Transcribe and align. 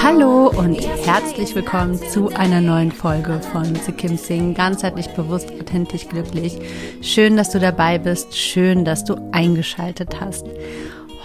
Hallo 0.00 0.48
und 0.48 0.80
herzlich 1.04 1.54
willkommen 1.54 1.98
zu 2.10 2.28
einer 2.28 2.60
neuen 2.60 2.92
Folge 2.92 3.40
von 3.52 3.74
The 3.74 3.92
Kim 3.92 4.16
Sing. 4.16 4.54
Ganzheitlich 4.54 5.08
bewusst, 5.08 5.50
authentisch, 5.50 6.08
glücklich. 6.08 6.58
Schön, 7.02 7.36
dass 7.36 7.50
du 7.50 7.58
dabei 7.58 7.98
bist. 7.98 8.36
Schön, 8.36 8.84
dass 8.84 9.04
du 9.04 9.16
eingeschaltet 9.32 10.20
hast. 10.20 10.46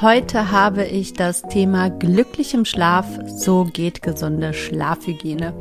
Heute 0.01 0.51
habe 0.51 0.85
ich 0.85 1.13
das 1.13 1.43
Thema 1.43 1.89
glücklichem 1.89 2.65
Schlaf. 2.65 3.05
So 3.27 3.65
geht 3.65 4.01
gesunde 4.01 4.53
Schlafhygiene. 4.53 5.53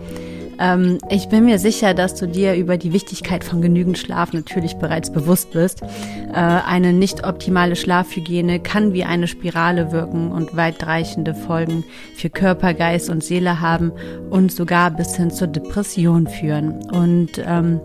Ähm, 0.59 0.99
ich 1.11 1.29
bin 1.29 1.45
mir 1.45 1.59
sicher, 1.59 1.93
dass 1.93 2.15
du 2.15 2.27
dir 2.27 2.55
über 2.55 2.77
die 2.77 2.93
Wichtigkeit 2.93 3.45
von 3.45 3.61
genügend 3.61 3.99
Schlaf 3.99 4.33
natürlich 4.33 4.77
bereits 4.77 5.13
bewusst 5.13 5.53
bist. 5.53 5.83
Äh, 5.83 6.35
eine 6.35 6.93
nicht 6.93 7.27
optimale 7.27 7.77
Schlafhygiene 7.77 8.61
kann 8.61 8.93
wie 8.93 9.05
eine 9.05 9.29
Spirale 9.29 9.93
wirken 9.93 10.33
und 10.33 10.57
weitreichende 10.57 11.35
Folgen 11.35 11.85
für 12.17 12.31
Körper, 12.31 12.75
Geist 12.75 13.11
und 13.11 13.23
Seele 13.23 13.61
haben 13.61 13.93
und 14.31 14.53
sogar 14.53 14.91
bis 14.91 15.17
hin 15.17 15.31
zur 15.31 15.49
Depression 15.49 16.27
führen. 16.27 16.83
Und 16.91 17.43
ähm, 17.45 17.81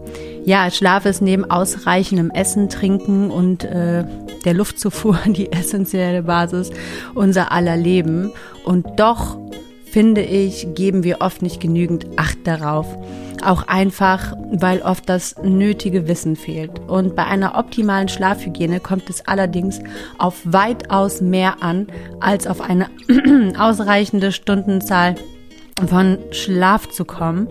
ja, 0.45 0.71
Schlaf 0.71 1.05
ist 1.05 1.21
neben 1.21 1.49
ausreichendem 1.49 2.31
Essen, 2.31 2.69
Trinken 2.69 3.31
und 3.31 3.65
äh, 3.65 4.05
der 4.45 4.53
Luftzufuhr 4.53 5.19
die 5.25 5.51
essentielle 5.51 6.23
Basis 6.23 6.46
unser 7.13 7.51
aller 7.51 7.77
Leben. 7.77 8.31
Und 8.63 8.99
doch 8.99 9.37
finde 9.85 10.21
ich, 10.21 10.75
geben 10.75 11.03
wir 11.03 11.21
oft 11.21 11.41
nicht 11.41 11.59
genügend 11.59 12.07
Acht 12.17 12.39
darauf. 12.45 12.85
Auch 13.43 13.67
einfach, 13.67 14.35
weil 14.51 14.81
oft 14.81 15.07
das 15.07 15.35
nötige 15.43 16.07
Wissen 16.07 16.35
fehlt. 16.35 16.79
Und 16.87 17.15
bei 17.15 17.25
einer 17.25 17.57
optimalen 17.57 18.07
Schlafhygiene 18.07 18.79
kommt 18.79 19.09
es 19.09 19.27
allerdings 19.27 19.79
auf 20.17 20.41
weitaus 20.43 21.21
mehr 21.21 21.61
an 21.61 21.87
als 22.19 22.47
auf 22.47 22.61
eine 22.61 22.89
ausreichende 23.57 24.31
Stundenzahl 24.31 25.15
von 25.85 26.17
Schlaf 26.31 26.89
zu 26.89 27.05
kommen, 27.05 27.47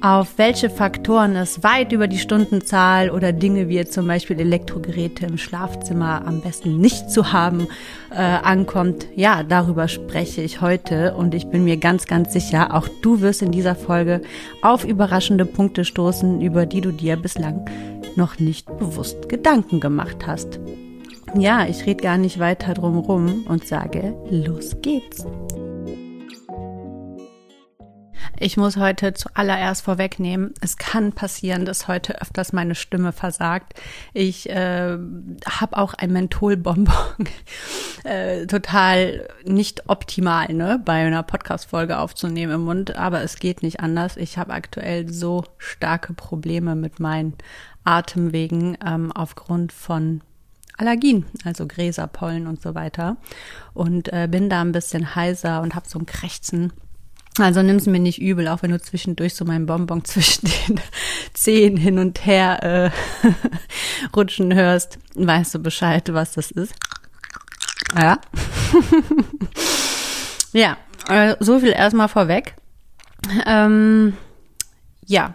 auf 0.00 0.38
welche 0.38 0.70
Faktoren 0.70 1.36
es 1.36 1.62
weit 1.62 1.92
über 1.92 2.06
die 2.08 2.18
Stundenzahl 2.18 3.10
oder 3.10 3.32
Dinge 3.32 3.68
wie 3.68 3.84
zum 3.84 4.06
Beispiel 4.06 4.40
Elektrogeräte 4.40 5.26
im 5.26 5.36
Schlafzimmer 5.36 6.26
am 6.26 6.40
besten 6.40 6.78
nicht 6.78 7.10
zu 7.10 7.32
haben 7.32 7.66
äh, 8.10 8.16
ankommt, 8.16 9.06
ja, 9.14 9.42
darüber 9.42 9.88
spreche 9.88 10.42
ich 10.42 10.60
heute 10.60 11.14
und 11.14 11.34
ich 11.34 11.48
bin 11.48 11.64
mir 11.64 11.76
ganz, 11.76 12.06
ganz 12.06 12.32
sicher, 12.32 12.74
auch 12.74 12.88
du 13.02 13.20
wirst 13.20 13.42
in 13.42 13.52
dieser 13.52 13.74
Folge 13.74 14.22
auf 14.62 14.84
überraschende 14.84 15.44
Punkte 15.44 15.84
stoßen, 15.84 16.40
über 16.40 16.66
die 16.66 16.80
du 16.80 16.92
dir 16.92 17.16
bislang 17.16 17.68
noch 18.16 18.38
nicht 18.38 18.66
bewusst 18.78 19.28
Gedanken 19.28 19.80
gemacht 19.80 20.26
hast. 20.26 20.60
Ja, 21.36 21.66
ich 21.66 21.84
rede 21.84 22.02
gar 22.02 22.16
nicht 22.16 22.38
weiter 22.38 22.72
drum 22.72 22.98
rum 22.98 23.44
und 23.48 23.66
sage, 23.66 24.14
los 24.30 24.76
geht's. 24.80 25.26
Ich 28.38 28.56
muss 28.56 28.76
heute 28.76 29.14
zuallererst 29.14 29.82
vorwegnehmen, 29.82 30.54
es 30.60 30.76
kann 30.76 31.12
passieren, 31.12 31.64
dass 31.64 31.88
heute 31.88 32.20
öfters 32.20 32.52
meine 32.52 32.74
Stimme 32.74 33.12
versagt. 33.12 33.80
Ich 34.12 34.48
äh, 34.50 34.98
habe 35.48 35.76
auch 35.78 35.94
ein 35.94 36.12
Mentholbonbon. 36.12 37.28
äh, 38.04 38.46
total 38.46 39.28
nicht 39.44 39.88
optimal, 39.88 40.52
ne, 40.52 40.80
bei 40.84 41.06
einer 41.06 41.22
Podcast-Folge 41.22 41.98
aufzunehmen 41.98 42.52
im 42.52 42.64
Mund, 42.64 42.96
aber 42.96 43.22
es 43.22 43.36
geht 43.36 43.62
nicht 43.62 43.80
anders. 43.80 44.16
Ich 44.16 44.38
habe 44.38 44.52
aktuell 44.52 45.12
so 45.12 45.44
starke 45.58 46.12
Probleme 46.12 46.74
mit 46.74 47.00
meinen 47.00 47.34
Atemwegen 47.84 48.76
ähm, 48.84 49.12
aufgrund 49.12 49.72
von 49.72 50.20
Allergien, 50.76 51.24
also 51.44 51.66
Gräser, 51.66 52.06
Pollen 52.06 52.46
und 52.46 52.60
so 52.60 52.74
weiter. 52.74 53.16
Und 53.72 54.12
äh, 54.12 54.28
bin 54.30 54.50
da 54.50 54.60
ein 54.60 54.72
bisschen 54.72 55.14
heiser 55.14 55.62
und 55.62 55.74
habe 55.74 55.88
so 55.88 55.98
ein 55.98 56.06
Krächzen 56.06 56.72
also 57.38 57.62
nimm 57.62 57.76
es 57.76 57.86
mir 57.86 57.98
nicht 57.98 58.20
übel, 58.20 58.48
auch 58.48 58.62
wenn 58.62 58.70
du 58.70 58.80
zwischendurch 58.80 59.34
so 59.34 59.44
meinen 59.44 59.66
Bonbon 59.66 60.04
zwischen 60.04 60.46
den 60.46 60.80
Zehen 61.34 61.76
hin 61.76 61.98
und 61.98 62.24
her 62.24 62.62
äh, 62.62 62.90
rutschen 64.16 64.54
hörst, 64.54 64.98
weißt 65.14 65.54
du 65.54 65.58
Bescheid, 65.58 66.12
was 66.12 66.32
das 66.32 66.50
ist. 66.50 66.74
Ja. 67.96 68.18
ja, 70.52 70.76
äh, 71.08 71.36
so 71.40 71.60
viel 71.60 71.70
erstmal 71.70 72.08
vorweg. 72.08 72.54
Ähm, 73.46 74.16
ja. 75.04 75.34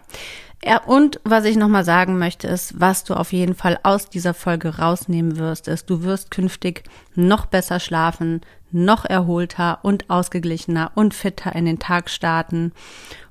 Ja, 0.64 0.84
und 0.84 1.20
was 1.24 1.46
ich 1.46 1.58
nochmal 1.58 1.84
sagen 1.84 2.20
möchte, 2.20 2.48
ist, 2.48 2.80
was 2.80 3.04
du 3.04 3.16
auf 3.16 3.34
jeden 3.34 3.56
Fall 3.56 3.80
aus 3.82 4.10
dieser 4.10 4.36
Folge 4.36 4.78
rausnehmen 4.78 5.38
wirst, 5.38 5.68
ist, 5.68 5.90
du 5.90 6.04
wirst 6.04 6.30
künftig 6.30 6.84
noch 7.16 7.48
besser 7.48 7.80
schlafen, 7.80 8.42
noch 8.74 9.06
erholter 9.06 9.80
und 9.84 10.10
ausgeglichener 10.10 10.92
und 10.96 11.14
fitter 11.14 11.56
in 11.56 11.66
den 11.66 11.80
Tag 11.80 12.10
starten 12.10 12.72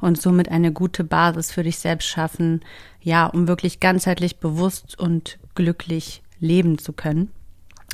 und 0.00 0.20
somit 0.20 0.50
eine 0.50 0.72
gute 0.72 1.04
Basis 1.04 1.50
für 1.52 1.62
dich 1.62 1.78
selbst 1.78 2.08
schaffen, 2.08 2.60
ja, 3.00 3.26
um 3.26 3.48
wirklich 3.48 3.80
ganzheitlich 3.80 4.38
bewusst 4.38 4.98
und 4.98 5.38
glücklich 5.54 6.22
leben 6.38 6.78
zu 6.78 6.92
können. 6.92 7.30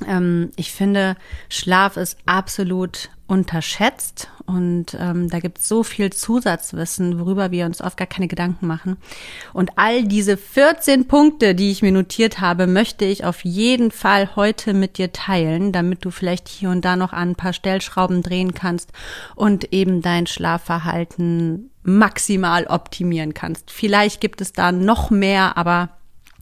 Ähm, 0.07 0.51
ich 0.57 0.73
finde, 0.73 1.17
Schlaf 1.49 1.97
ist 1.97 2.19
absolut 2.27 3.11
unterschätzt 3.29 4.31
und 4.47 4.97
ähm, 5.01 5.29
da 5.29 5.41
gibt 5.41 5.59
es 5.59 5.67
so 5.67 5.83
viel 5.83 6.13
Zusatzwissen, 6.13 7.19
worüber 7.19 7.51
wir 7.51 7.67
uns 7.67 7.83
oft 7.83 7.97
gar 7.97 8.07
keine 8.07 8.29
Gedanken 8.29 8.69
machen. 8.69 8.99
Und 9.53 9.73
all 9.77 10.05
diese 10.05 10.37
14 10.37 11.09
Punkte, 11.09 11.57
die 11.57 11.73
ich 11.73 11.83
mir 11.83 11.91
notiert 11.91 12.41
habe, 12.41 12.69
möchte 12.69 13.05
ich 13.05 13.25
auf 13.25 13.45
jeden 13.45 13.91
Fall 13.91 14.37
heute 14.37 14.75
mit 14.75 14.99
dir 14.99 15.13
teilen, 15.13 15.73
damit 15.73 16.05
du 16.05 16.13
vielleicht 16.13 16.47
hier 16.47 16.71
und 16.71 16.85
da 16.85 16.95
noch 16.95 17.13
an 17.13 17.31
ein 17.31 17.37
paar 17.37 17.53
Stellschrauben 17.53 18.23
drehen 18.23 18.55
kannst 18.55 18.93
und 19.35 19.73
eben 19.73 20.03
dein 20.03 20.29
Schlafverhalten 20.29 21.71
maximal 21.83 22.67
optimieren 22.67 23.35
kannst. 23.35 23.73
Vielleicht 23.73 24.21
gibt 24.21 24.41
es 24.41 24.53
da 24.53 24.71
noch 24.71 25.11
mehr, 25.11 25.57
aber 25.57 25.91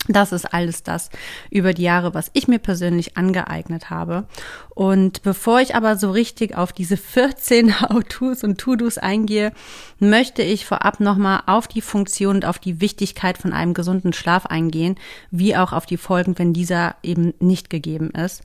das 0.08 0.32
ist 0.32 0.52
alles 0.52 0.82
das 0.82 1.08
über 1.50 1.72
die 1.72 1.82
Jahre, 1.82 2.12
was 2.12 2.30
ich 2.34 2.46
mir 2.46 2.58
persönlich 2.58 3.16
angeeignet 3.16 3.88
habe. 3.88 4.26
Und 4.74 5.22
bevor 5.22 5.60
ich 5.60 5.74
aber 5.74 5.96
so 5.96 6.10
richtig 6.10 6.56
auf 6.56 6.72
diese 6.72 6.96
14 6.96 7.80
How-Tos 7.80 8.44
und 8.44 8.58
To-Dos 8.58 8.98
eingehe, 8.98 9.52
möchte 9.98 10.42
ich 10.42 10.66
vorab 10.66 11.00
nochmal 11.00 11.42
auf 11.46 11.68
die 11.68 11.80
Funktion 11.80 12.36
und 12.36 12.44
auf 12.44 12.58
die 12.58 12.80
Wichtigkeit 12.80 13.38
von 13.38 13.52
einem 13.52 13.72
gesunden 13.72 14.12
Schlaf 14.12 14.46
eingehen, 14.46 14.96
wie 15.30 15.56
auch 15.56 15.72
auf 15.72 15.86
die 15.86 15.96
Folgen, 15.96 16.38
wenn 16.38 16.52
dieser 16.52 16.96
eben 17.02 17.32
nicht 17.40 17.70
gegeben 17.70 18.10
ist. 18.10 18.42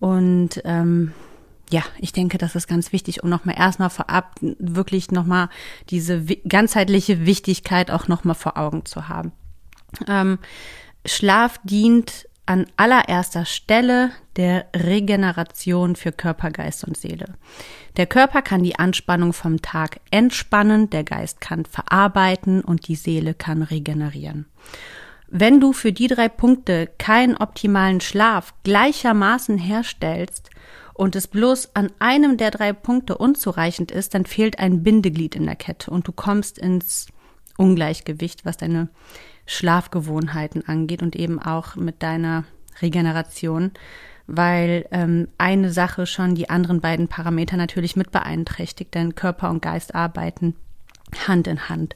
Und 0.00 0.62
ähm, 0.64 1.12
ja, 1.70 1.82
ich 1.98 2.12
denke, 2.12 2.38
das 2.38 2.54
ist 2.54 2.66
ganz 2.66 2.92
wichtig, 2.92 3.22
um 3.22 3.28
nochmal 3.28 3.56
erstmal 3.58 3.90
vorab 3.90 4.34
wirklich 4.40 5.10
nochmal 5.10 5.48
diese 5.90 6.24
ganzheitliche 6.48 7.26
Wichtigkeit 7.26 7.90
auch 7.90 8.08
nochmal 8.08 8.34
vor 8.34 8.56
Augen 8.56 8.84
zu 8.84 9.08
haben. 9.08 9.32
Ähm, 10.08 10.38
Schlaf 11.04 11.60
dient 11.64 12.28
an 12.46 12.66
allererster 12.76 13.44
Stelle 13.44 14.10
der 14.36 14.66
Regeneration 14.74 15.96
für 15.96 16.12
Körper, 16.12 16.50
Geist 16.50 16.84
und 16.84 16.96
Seele. 16.96 17.34
Der 17.96 18.06
Körper 18.06 18.42
kann 18.42 18.62
die 18.62 18.78
Anspannung 18.78 19.32
vom 19.32 19.62
Tag 19.62 20.00
entspannen, 20.10 20.90
der 20.90 21.04
Geist 21.04 21.40
kann 21.40 21.64
verarbeiten 21.64 22.60
und 22.60 22.88
die 22.88 22.96
Seele 22.96 23.34
kann 23.34 23.62
regenerieren. 23.62 24.46
wenn 25.36 25.58
du 25.60 25.72
für 25.72 25.92
die 25.92 26.06
drei 26.06 26.28
Punkte 26.28 26.88
keinen 26.98 27.36
optimalen 27.36 28.00
Schlaf 28.00 28.54
gleichermaßen 28.62 29.58
herstellst 29.58 30.50
und 30.92 31.16
es 31.16 31.26
bloß 31.26 31.74
an 31.74 31.90
einem 31.98 32.36
der 32.36 32.52
drei 32.52 32.72
Punkte 32.72 33.18
unzureichend 33.18 33.90
ist, 33.90 34.14
dann 34.14 34.26
fehlt 34.26 34.60
ein 34.60 34.84
Bindeglied 34.84 35.34
in 35.34 35.46
der 35.46 35.56
Kette 35.56 35.90
und 35.90 36.06
du 36.06 36.12
kommst 36.12 36.56
ins 36.56 37.08
Ungleichgewicht, 37.56 38.44
was 38.44 38.58
deine 38.58 38.88
Schlafgewohnheiten 39.46 40.66
angeht 40.66 41.02
und 41.02 41.16
eben 41.16 41.40
auch 41.40 41.76
mit 41.76 42.02
deiner 42.02 42.44
Regeneration, 42.80 43.72
weil 44.26 44.86
ähm, 44.90 45.28
eine 45.38 45.70
Sache 45.70 46.06
schon 46.06 46.34
die 46.34 46.48
anderen 46.48 46.80
beiden 46.80 47.08
Parameter 47.08 47.56
natürlich 47.56 47.96
mit 47.96 48.10
beeinträchtigt, 48.10 48.94
denn 48.94 49.14
Körper 49.14 49.50
und 49.50 49.62
Geist 49.62 49.94
arbeiten 49.94 50.54
Hand 51.28 51.46
in 51.46 51.68
Hand. 51.68 51.94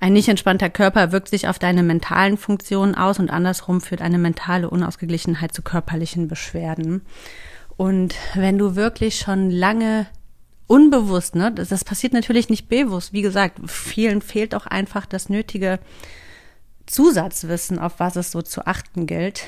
Ein 0.00 0.12
nicht 0.12 0.28
entspannter 0.28 0.70
Körper 0.70 1.12
wirkt 1.12 1.28
sich 1.28 1.48
auf 1.48 1.58
deine 1.58 1.82
mentalen 1.82 2.36
Funktionen 2.36 2.94
aus 2.94 3.18
und 3.18 3.30
andersrum 3.30 3.80
führt 3.80 4.02
eine 4.02 4.18
mentale 4.18 4.68
Unausgeglichenheit 4.68 5.54
zu 5.54 5.62
körperlichen 5.62 6.28
Beschwerden. 6.28 7.02
Und 7.76 8.14
wenn 8.34 8.58
du 8.58 8.76
wirklich 8.76 9.18
schon 9.18 9.50
lange 9.50 10.06
unbewusst, 10.66 11.34
ne, 11.34 11.50
das, 11.52 11.68
das 11.70 11.84
passiert 11.84 12.12
natürlich 12.12 12.48
nicht 12.48 12.68
bewusst, 12.68 13.12
wie 13.12 13.22
gesagt, 13.22 13.58
vielen 13.66 14.20
fehlt 14.20 14.54
auch 14.54 14.66
einfach 14.66 15.06
das 15.06 15.28
nötige 15.28 15.78
Zusatzwissen, 16.90 17.78
auf 17.78 17.94
was 17.98 18.16
es 18.16 18.30
so 18.30 18.42
zu 18.42 18.66
achten 18.66 19.06
gilt. 19.06 19.44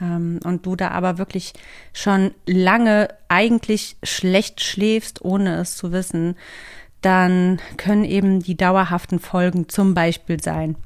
Ähm, 0.00 0.40
und 0.44 0.66
du 0.66 0.76
da 0.76 0.90
aber 0.90 1.18
wirklich 1.18 1.52
schon 1.92 2.32
lange 2.46 3.08
eigentlich 3.28 3.96
schlecht 4.02 4.62
schläfst, 4.62 5.24
ohne 5.24 5.56
es 5.56 5.76
zu 5.76 5.92
wissen, 5.92 6.36
dann 7.02 7.60
können 7.76 8.04
eben 8.04 8.40
die 8.40 8.56
dauerhaften 8.56 9.20
Folgen 9.20 9.68
zum 9.68 9.94
Beispiel 9.94 10.42
sein. 10.42 10.76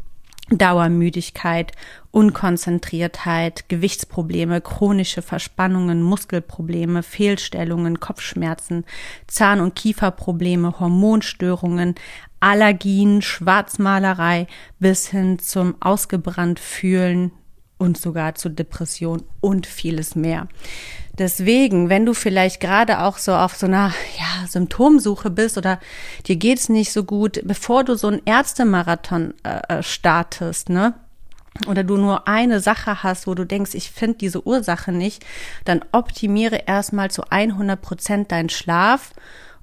Dauermüdigkeit, 0.50 1.72
Unkonzentriertheit, 2.10 3.68
Gewichtsprobleme, 3.68 4.60
chronische 4.60 5.22
Verspannungen, 5.22 6.02
Muskelprobleme, 6.02 7.04
Fehlstellungen, 7.04 8.00
Kopfschmerzen, 8.00 8.84
Zahn- 9.28 9.60
und 9.60 9.76
Kieferprobleme, 9.76 10.80
Hormonstörungen, 10.80 11.94
Allergien, 12.40 13.22
Schwarzmalerei 13.22 14.46
bis 14.78 15.08
hin 15.08 15.38
zum 15.38 15.76
ausgebrannt 15.80 16.58
fühlen 16.58 17.32
und 17.78 17.96
sogar 17.96 18.34
zu 18.34 18.48
Depression 18.48 19.22
und 19.40 19.66
vieles 19.66 20.14
mehr. 20.14 20.48
Deswegen, 21.18 21.88
wenn 21.88 22.06
du 22.06 22.14
vielleicht 22.14 22.60
gerade 22.60 23.00
auch 23.00 23.18
so 23.18 23.34
auf 23.34 23.56
so 23.56 23.66
einer 23.66 23.92
ja, 24.18 24.46
Symptomsuche 24.46 25.30
bist 25.30 25.58
oder 25.58 25.80
dir 26.26 26.36
geht's 26.36 26.68
nicht 26.68 26.92
so 26.92 27.04
gut, 27.04 27.40
bevor 27.44 27.84
du 27.84 27.94
so 27.94 28.08
einen 28.08 28.22
Ärztemarathon 28.24 29.34
äh, 29.42 29.78
äh, 29.78 29.82
startest, 29.82 30.68
ne? 30.68 30.94
Oder 31.66 31.84
du 31.84 31.96
nur 31.96 32.28
eine 32.28 32.60
Sache 32.60 33.02
hast, 33.02 33.26
wo 33.26 33.34
du 33.34 33.44
denkst, 33.44 33.74
ich 33.74 33.90
finde 33.90 34.18
diese 34.18 34.46
Ursache 34.46 34.92
nicht, 34.92 35.26
dann 35.64 35.84
optimiere 35.92 36.62
erstmal 36.66 37.10
zu 37.10 37.22
100 37.28 37.80
Prozent 37.82 38.32
deinen 38.32 38.48
Schlaf 38.48 39.12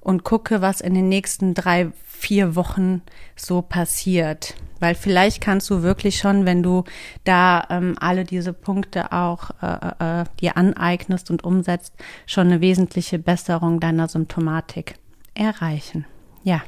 und 0.00 0.22
gucke, 0.22 0.60
was 0.60 0.80
in 0.80 0.94
den 0.94 1.08
nächsten 1.08 1.54
drei, 1.54 1.90
vier 2.18 2.56
Wochen 2.56 3.02
so 3.36 3.62
passiert. 3.62 4.54
Weil 4.80 4.94
vielleicht 4.94 5.40
kannst 5.40 5.68
du 5.70 5.82
wirklich 5.82 6.18
schon, 6.18 6.46
wenn 6.46 6.62
du 6.62 6.84
da 7.24 7.66
ähm, 7.70 7.96
alle 7.98 8.24
diese 8.24 8.52
Punkte 8.52 9.12
auch 9.12 9.50
äh, 9.62 9.66
äh, 9.66 10.20
äh, 10.20 10.24
dir 10.40 10.56
aneignest 10.56 11.30
und 11.30 11.42
umsetzt, 11.42 11.94
schon 12.26 12.48
eine 12.48 12.60
wesentliche 12.60 13.18
Besserung 13.18 13.80
deiner 13.80 14.08
Symptomatik 14.08 14.94
erreichen. 15.34 16.04
Ja. 16.44 16.62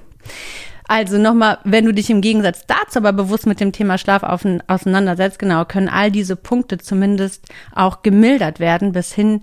Also 0.88 1.18
nochmal, 1.18 1.58
wenn 1.62 1.84
du 1.84 1.94
dich 1.94 2.10
im 2.10 2.20
Gegensatz 2.20 2.66
dazu 2.66 2.98
aber 2.98 3.12
bewusst 3.12 3.46
mit 3.46 3.60
dem 3.60 3.70
Thema 3.70 3.96
Schlaf 3.96 4.24
auseinandersetzt, 4.24 5.38
genau, 5.38 5.64
können 5.64 5.88
all 5.88 6.10
diese 6.10 6.34
Punkte 6.34 6.78
zumindest 6.78 7.46
auch 7.72 8.02
gemildert 8.02 8.58
werden 8.58 8.90
bis 8.90 9.12
hin, 9.12 9.42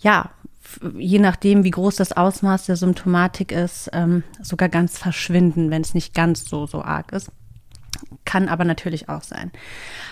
ja, 0.00 0.30
je 0.96 1.18
nachdem, 1.18 1.64
wie 1.64 1.70
groß 1.70 1.96
das 1.96 2.12
Ausmaß 2.12 2.66
der 2.66 2.76
Symptomatik 2.76 3.52
ist, 3.52 3.90
ähm, 3.92 4.22
sogar 4.42 4.68
ganz 4.68 4.98
verschwinden, 4.98 5.70
wenn 5.70 5.82
es 5.82 5.94
nicht 5.94 6.14
ganz 6.14 6.48
so, 6.48 6.66
so 6.66 6.82
arg 6.82 7.12
ist. 7.12 7.30
Kann 8.24 8.48
aber 8.48 8.64
natürlich 8.64 9.08
auch 9.08 9.22
sein. 9.22 9.50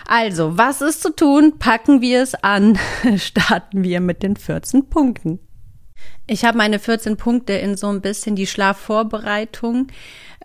Also, 0.07 0.57
was 0.59 0.81
ist 0.81 1.03
zu 1.03 1.15
tun? 1.15 1.59
Packen 1.59 2.01
wir 2.01 2.23
es 2.23 2.35
an. 2.35 2.79
Starten 3.17 3.83
wir 3.83 4.01
mit 4.01 4.23
den 4.23 4.37
14 4.37 4.89
Punkten. 4.89 5.39
Ich 6.27 6.45
habe 6.45 6.59
meine 6.59 6.79
14 6.79 7.17
Punkte 7.17 7.53
in 7.53 7.77
so 7.77 7.89
ein 7.89 8.01
bisschen 8.01 8.35
die 8.35 8.47
Schlafvorbereitung 8.47 9.89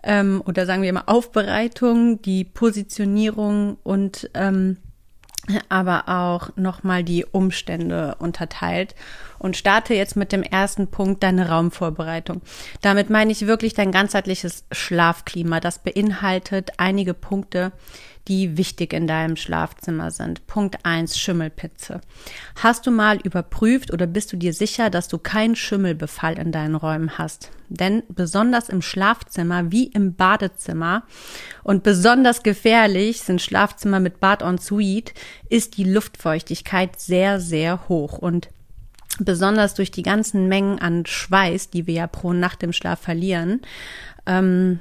ähm, 0.02 0.42
oder 0.46 0.66
sagen 0.66 0.82
wir 0.82 0.90
immer 0.90 1.08
Aufbereitung, 1.08 2.22
die 2.22 2.44
Positionierung 2.44 3.76
und 3.82 4.30
ähm, 4.34 4.76
aber 5.68 6.08
auch 6.08 6.50
nochmal 6.56 7.02
die 7.02 7.24
Umstände 7.24 8.14
unterteilt 8.18 8.94
und 9.38 9.56
starte 9.56 9.92
jetzt 9.92 10.16
mit 10.16 10.30
dem 10.30 10.42
ersten 10.42 10.86
Punkt 10.86 11.22
deine 11.22 11.48
Raumvorbereitung. 11.48 12.42
Damit 12.80 13.10
meine 13.10 13.32
ich 13.32 13.46
wirklich 13.46 13.74
dein 13.74 13.90
ganzheitliches 13.90 14.64
Schlafklima. 14.70 15.58
Das 15.58 15.80
beinhaltet 15.80 16.70
einige 16.76 17.12
Punkte, 17.12 17.72
die 18.28 18.56
wichtig 18.56 18.92
in 18.92 19.06
deinem 19.06 19.36
Schlafzimmer 19.36 20.10
sind. 20.10 20.46
Punkt 20.46 20.84
eins 20.84 21.18
Schimmelpitze. 21.18 22.00
Hast 22.62 22.86
du 22.86 22.90
mal 22.90 23.18
überprüft 23.18 23.92
oder 23.92 24.06
bist 24.06 24.32
du 24.32 24.36
dir 24.36 24.52
sicher, 24.52 24.90
dass 24.90 25.08
du 25.08 25.18
keinen 25.18 25.56
Schimmelbefall 25.56 26.38
in 26.38 26.52
deinen 26.52 26.76
Räumen 26.76 27.18
hast? 27.18 27.50
Denn 27.68 28.02
besonders 28.08 28.68
im 28.68 28.82
Schlafzimmer 28.82 29.72
wie 29.72 29.86
im 29.86 30.14
Badezimmer 30.14 31.04
und 31.64 31.82
besonders 31.82 32.42
gefährlich 32.42 33.22
sind 33.22 33.40
Schlafzimmer 33.40 33.98
mit 33.98 34.20
Bad 34.20 34.42
en 34.42 34.58
suite, 34.58 35.14
ist 35.48 35.76
die 35.76 35.84
Luftfeuchtigkeit 35.84 37.00
sehr, 37.00 37.40
sehr 37.40 37.88
hoch 37.88 38.18
und 38.18 38.48
besonders 39.18 39.74
durch 39.74 39.90
die 39.90 40.02
ganzen 40.02 40.48
Mengen 40.48 40.78
an 40.78 41.06
Schweiß, 41.06 41.70
die 41.70 41.86
wir 41.86 41.94
ja 41.94 42.06
pro 42.06 42.32
Nacht 42.32 42.62
im 42.62 42.72
Schlaf 42.72 43.00
verlieren, 43.00 43.62
ähm, 44.26 44.80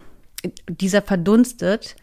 dieser 0.68 1.02
verdunstet, 1.02 1.96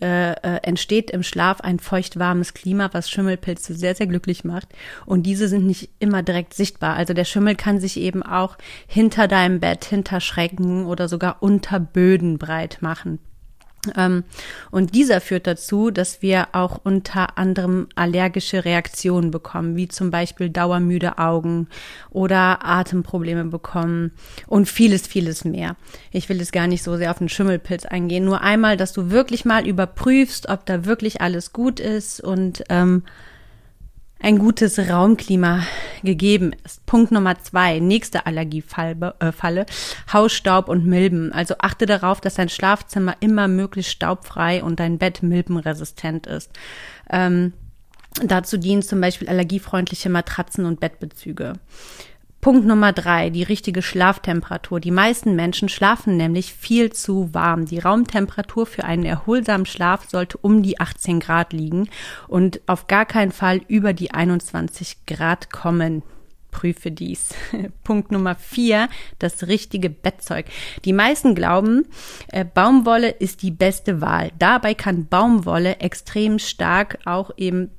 äh, 0.00 0.32
äh, 0.32 0.60
entsteht 0.62 1.10
im 1.10 1.22
Schlaf 1.22 1.60
ein 1.60 1.78
feuchtwarmes 1.78 2.52
Klima, 2.54 2.90
was 2.92 3.10
Schimmelpilze 3.10 3.74
sehr, 3.74 3.94
sehr 3.94 4.06
glücklich 4.06 4.44
macht. 4.44 4.68
Und 5.06 5.24
diese 5.24 5.48
sind 5.48 5.66
nicht 5.66 5.90
immer 5.98 6.22
direkt 6.22 6.54
sichtbar. 6.54 6.96
Also 6.96 7.14
der 7.14 7.24
Schimmel 7.24 7.54
kann 7.56 7.80
sich 7.80 7.96
eben 7.98 8.22
auch 8.22 8.58
hinter 8.86 9.26
deinem 9.26 9.60
Bett, 9.60 9.86
hinter 9.86 10.20
Schrecken 10.20 10.86
oder 10.86 11.08
sogar 11.08 11.38
unter 11.40 11.80
Böden 11.80 12.38
breit 12.38 12.78
machen. 12.80 13.18
Ähm, 13.96 14.24
und 14.70 14.94
dieser 14.94 15.20
führt 15.20 15.46
dazu, 15.46 15.90
dass 15.90 16.22
wir 16.22 16.48
auch 16.52 16.80
unter 16.82 17.38
anderem 17.38 17.88
allergische 17.94 18.64
Reaktionen 18.64 19.30
bekommen, 19.30 19.76
wie 19.76 19.88
zum 19.88 20.10
Beispiel 20.10 20.50
dauermüde 20.50 21.18
Augen 21.18 21.68
oder 22.10 22.64
Atemprobleme 22.64 23.44
bekommen 23.44 24.12
und 24.46 24.68
vieles, 24.68 25.06
vieles 25.06 25.44
mehr. 25.44 25.76
Ich 26.10 26.28
will 26.28 26.38
jetzt 26.38 26.52
gar 26.52 26.66
nicht 26.66 26.82
so 26.82 26.96
sehr 26.96 27.10
auf 27.10 27.18
den 27.18 27.28
Schimmelpilz 27.28 27.86
eingehen, 27.86 28.24
nur 28.24 28.40
einmal, 28.40 28.76
dass 28.76 28.92
du 28.92 29.10
wirklich 29.10 29.44
mal 29.44 29.66
überprüfst, 29.66 30.48
ob 30.48 30.66
da 30.66 30.84
wirklich 30.84 31.20
alles 31.20 31.52
gut 31.52 31.80
ist 31.80 32.20
und 32.20 32.64
ähm, 32.68 33.02
ein 34.20 34.38
gutes 34.38 34.78
Raumklima 34.78 35.62
gegeben 36.02 36.54
ist. 36.64 36.84
Punkt 36.86 37.12
Nummer 37.12 37.38
zwei, 37.38 37.78
nächste 37.78 38.26
Allergiefalle, 38.26 39.14
äh, 39.20 39.64
Hausstaub 40.12 40.68
und 40.68 40.86
Milben. 40.86 41.32
Also 41.32 41.56
achte 41.58 41.86
darauf, 41.86 42.20
dass 42.20 42.34
dein 42.34 42.48
Schlafzimmer 42.48 43.16
immer 43.20 43.46
möglichst 43.48 43.92
staubfrei 43.92 44.62
und 44.64 44.80
dein 44.80 44.98
Bett 44.98 45.22
milbenresistent 45.22 46.26
ist. 46.26 46.50
Ähm, 47.10 47.52
dazu 48.24 48.56
dienen 48.56 48.82
zum 48.82 49.00
Beispiel 49.00 49.28
allergiefreundliche 49.28 50.08
Matratzen 50.08 50.64
und 50.64 50.80
Bettbezüge. 50.80 51.54
Punkt 52.46 52.64
Nummer 52.64 52.92
drei, 52.92 53.30
die 53.30 53.42
richtige 53.42 53.82
Schlaftemperatur. 53.82 54.78
Die 54.78 54.92
meisten 54.92 55.34
Menschen 55.34 55.68
schlafen 55.68 56.16
nämlich 56.16 56.54
viel 56.54 56.92
zu 56.92 57.34
warm. 57.34 57.66
Die 57.66 57.80
Raumtemperatur 57.80 58.66
für 58.66 58.84
einen 58.84 59.04
erholsamen 59.04 59.66
Schlaf 59.66 60.08
sollte 60.08 60.38
um 60.38 60.62
die 60.62 60.78
18 60.78 61.18
Grad 61.18 61.52
liegen 61.52 61.88
und 62.28 62.60
auf 62.68 62.86
gar 62.86 63.04
keinen 63.04 63.32
Fall 63.32 63.62
über 63.66 63.92
die 63.94 64.12
21 64.12 65.06
Grad 65.06 65.50
kommen. 65.50 66.04
Prüfe 66.52 66.92
dies. 66.92 67.34
Punkt 67.82 68.12
Nummer 68.12 68.36
vier, 68.36 68.90
das 69.18 69.48
richtige 69.48 69.90
Bettzeug. 69.90 70.46
Die 70.84 70.92
meisten 70.92 71.34
glauben, 71.34 71.88
äh, 72.28 72.44
Baumwolle 72.44 73.08
ist 73.08 73.42
die 73.42 73.50
beste 73.50 74.00
Wahl. 74.00 74.30
Dabei 74.38 74.74
kann 74.74 75.08
Baumwolle 75.08 75.80
extrem 75.80 76.38
stark 76.38 77.00
auch 77.06 77.32
eben 77.36 77.72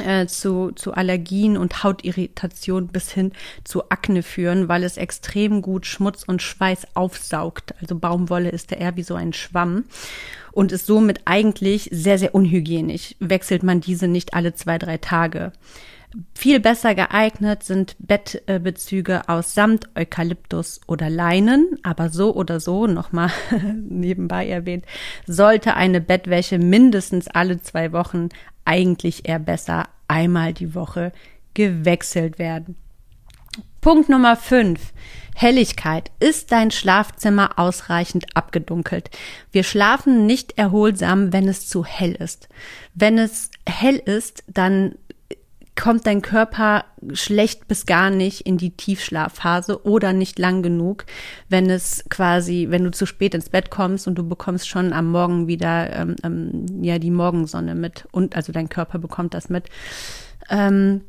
äh, 0.00 0.26
zu, 0.26 0.72
zu 0.72 0.94
Allergien 0.94 1.56
und 1.56 1.82
Hautirritation 1.82 2.88
bis 2.88 3.10
hin 3.10 3.32
zu 3.64 3.90
Akne 3.90 4.22
führen, 4.22 4.68
weil 4.68 4.84
es 4.84 4.96
extrem 4.96 5.62
gut 5.62 5.86
Schmutz 5.86 6.22
und 6.22 6.42
Schweiß 6.42 6.88
aufsaugt. 6.94 7.74
Also 7.80 7.98
Baumwolle 7.98 8.50
ist 8.50 8.72
da 8.72 8.76
eher 8.76 8.96
wie 8.96 9.02
so 9.02 9.14
ein 9.14 9.32
Schwamm 9.32 9.84
und 10.52 10.72
ist 10.72 10.86
somit 10.86 11.20
eigentlich 11.24 11.88
sehr, 11.92 12.18
sehr 12.18 12.34
unhygienisch. 12.34 13.14
Wechselt 13.20 13.62
man 13.62 13.80
diese 13.80 14.08
nicht 14.08 14.34
alle 14.34 14.54
zwei, 14.54 14.78
drei 14.78 14.98
Tage. 14.98 15.52
Viel 16.34 16.58
besser 16.58 16.94
geeignet 16.94 17.62
sind 17.62 17.94
Bettbezüge 17.98 19.28
aus 19.28 19.54
Samt, 19.54 19.90
Eukalyptus 19.94 20.80
oder 20.86 21.10
Leinen, 21.10 21.78
aber 21.82 22.08
so 22.08 22.34
oder 22.34 22.60
so, 22.60 22.86
nochmal 22.86 23.30
nebenbei 23.88 24.48
erwähnt, 24.48 24.86
sollte 25.26 25.74
eine 25.74 26.00
Bettwäsche 26.00 26.58
mindestens 26.58 27.28
alle 27.28 27.60
zwei 27.60 27.92
Wochen 27.92 28.30
eigentlich 28.68 29.26
eher 29.26 29.38
besser 29.38 29.88
einmal 30.08 30.52
die 30.52 30.74
Woche 30.74 31.12
gewechselt 31.54 32.38
werden. 32.38 32.76
Punkt 33.80 34.08
Nummer 34.10 34.36
5. 34.36 34.92
Helligkeit. 35.34 36.10
Ist 36.20 36.52
dein 36.52 36.70
Schlafzimmer 36.70 37.58
ausreichend 37.58 38.36
abgedunkelt? 38.36 39.10
Wir 39.52 39.62
schlafen 39.62 40.26
nicht 40.26 40.58
erholsam, 40.58 41.32
wenn 41.32 41.48
es 41.48 41.66
zu 41.68 41.84
hell 41.84 42.12
ist. 42.12 42.48
Wenn 42.94 43.18
es 43.18 43.50
hell 43.66 43.96
ist, 43.96 44.44
dann 44.48 44.96
kommt 45.78 46.06
dein 46.06 46.22
Körper 46.22 46.84
schlecht 47.12 47.68
bis 47.68 47.86
gar 47.86 48.10
nicht 48.10 48.42
in 48.42 48.58
die 48.58 48.76
Tiefschlafphase 48.76 49.84
oder 49.86 50.12
nicht 50.12 50.38
lang 50.38 50.62
genug, 50.62 51.06
wenn 51.48 51.70
es 51.70 52.04
quasi, 52.10 52.66
wenn 52.70 52.84
du 52.84 52.90
zu 52.90 53.06
spät 53.06 53.34
ins 53.34 53.48
Bett 53.48 53.70
kommst 53.70 54.08
und 54.08 54.16
du 54.16 54.28
bekommst 54.28 54.68
schon 54.68 54.92
am 54.92 55.10
Morgen 55.10 55.46
wieder 55.46 55.92
ähm, 55.92 56.16
ähm, 56.24 56.82
ja 56.82 56.98
die 56.98 57.10
Morgensonne 57.10 57.74
mit 57.74 58.06
und 58.10 58.34
also 58.34 58.52
dein 58.52 58.68
Körper 58.68 58.98
bekommt 58.98 59.34
das 59.34 59.48
mit. 59.48 59.68
Ähm, 60.50 61.02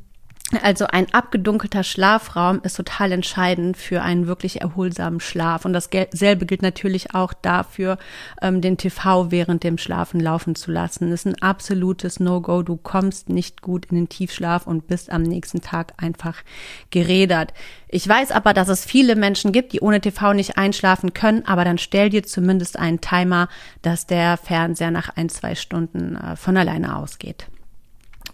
also 0.62 0.86
ein 0.86 1.12
abgedunkelter 1.14 1.84
Schlafraum 1.84 2.60
ist 2.64 2.76
total 2.76 3.12
entscheidend 3.12 3.76
für 3.76 4.02
einen 4.02 4.26
wirklich 4.26 4.60
erholsamen 4.60 5.20
Schlaf. 5.20 5.64
Und 5.64 5.72
dasselbe 5.72 6.44
gilt 6.44 6.62
natürlich 6.62 7.14
auch 7.14 7.32
dafür, 7.32 7.98
ähm, 8.42 8.60
den 8.60 8.76
TV 8.76 9.30
während 9.30 9.62
dem 9.62 9.78
Schlafen 9.78 10.18
laufen 10.18 10.56
zu 10.56 10.72
lassen. 10.72 11.10
Das 11.10 11.20
ist 11.20 11.26
ein 11.26 11.42
absolutes 11.42 12.18
No-Go. 12.18 12.62
Du 12.62 12.76
kommst 12.76 13.28
nicht 13.28 13.62
gut 13.62 13.86
in 13.86 13.96
den 13.96 14.08
Tiefschlaf 14.08 14.66
und 14.66 14.88
bist 14.88 15.12
am 15.12 15.22
nächsten 15.22 15.60
Tag 15.60 15.94
einfach 15.98 16.42
gerädert. 16.90 17.54
Ich 17.88 18.08
weiß 18.08 18.32
aber, 18.32 18.52
dass 18.52 18.68
es 18.68 18.84
viele 18.84 19.14
Menschen 19.14 19.52
gibt, 19.52 19.72
die 19.72 19.80
ohne 19.80 20.00
TV 20.00 20.32
nicht 20.32 20.58
einschlafen 20.58 21.14
können, 21.14 21.46
aber 21.46 21.64
dann 21.64 21.78
stell 21.78 22.10
dir 22.10 22.24
zumindest 22.24 22.78
einen 22.78 23.00
Timer, 23.00 23.48
dass 23.82 24.06
der 24.06 24.36
Fernseher 24.36 24.90
nach 24.90 25.10
ein, 25.16 25.28
zwei 25.28 25.54
Stunden 25.54 26.16
äh, 26.16 26.34
von 26.34 26.56
alleine 26.56 26.96
ausgeht. 26.96 27.46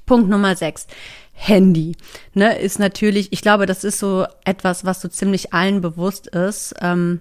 Punkt 0.07 0.29
Nummer 0.29 0.57
sechs. 0.57 0.87
Handy, 1.39 1.97
ne, 2.33 2.59
ist 2.59 2.79
natürlich, 2.79 3.31
ich 3.31 3.43
glaube, 3.43 3.67
das 3.67 3.85
ist 3.85 3.99
so 3.99 4.27
etwas, 4.45 4.87
was 4.87 5.03
so 5.03 5.09
ziemlich 5.09 5.53
allen 5.53 5.83
bewusst 5.83 6.29
ist. 6.29 6.75
Ähm, 6.81 7.21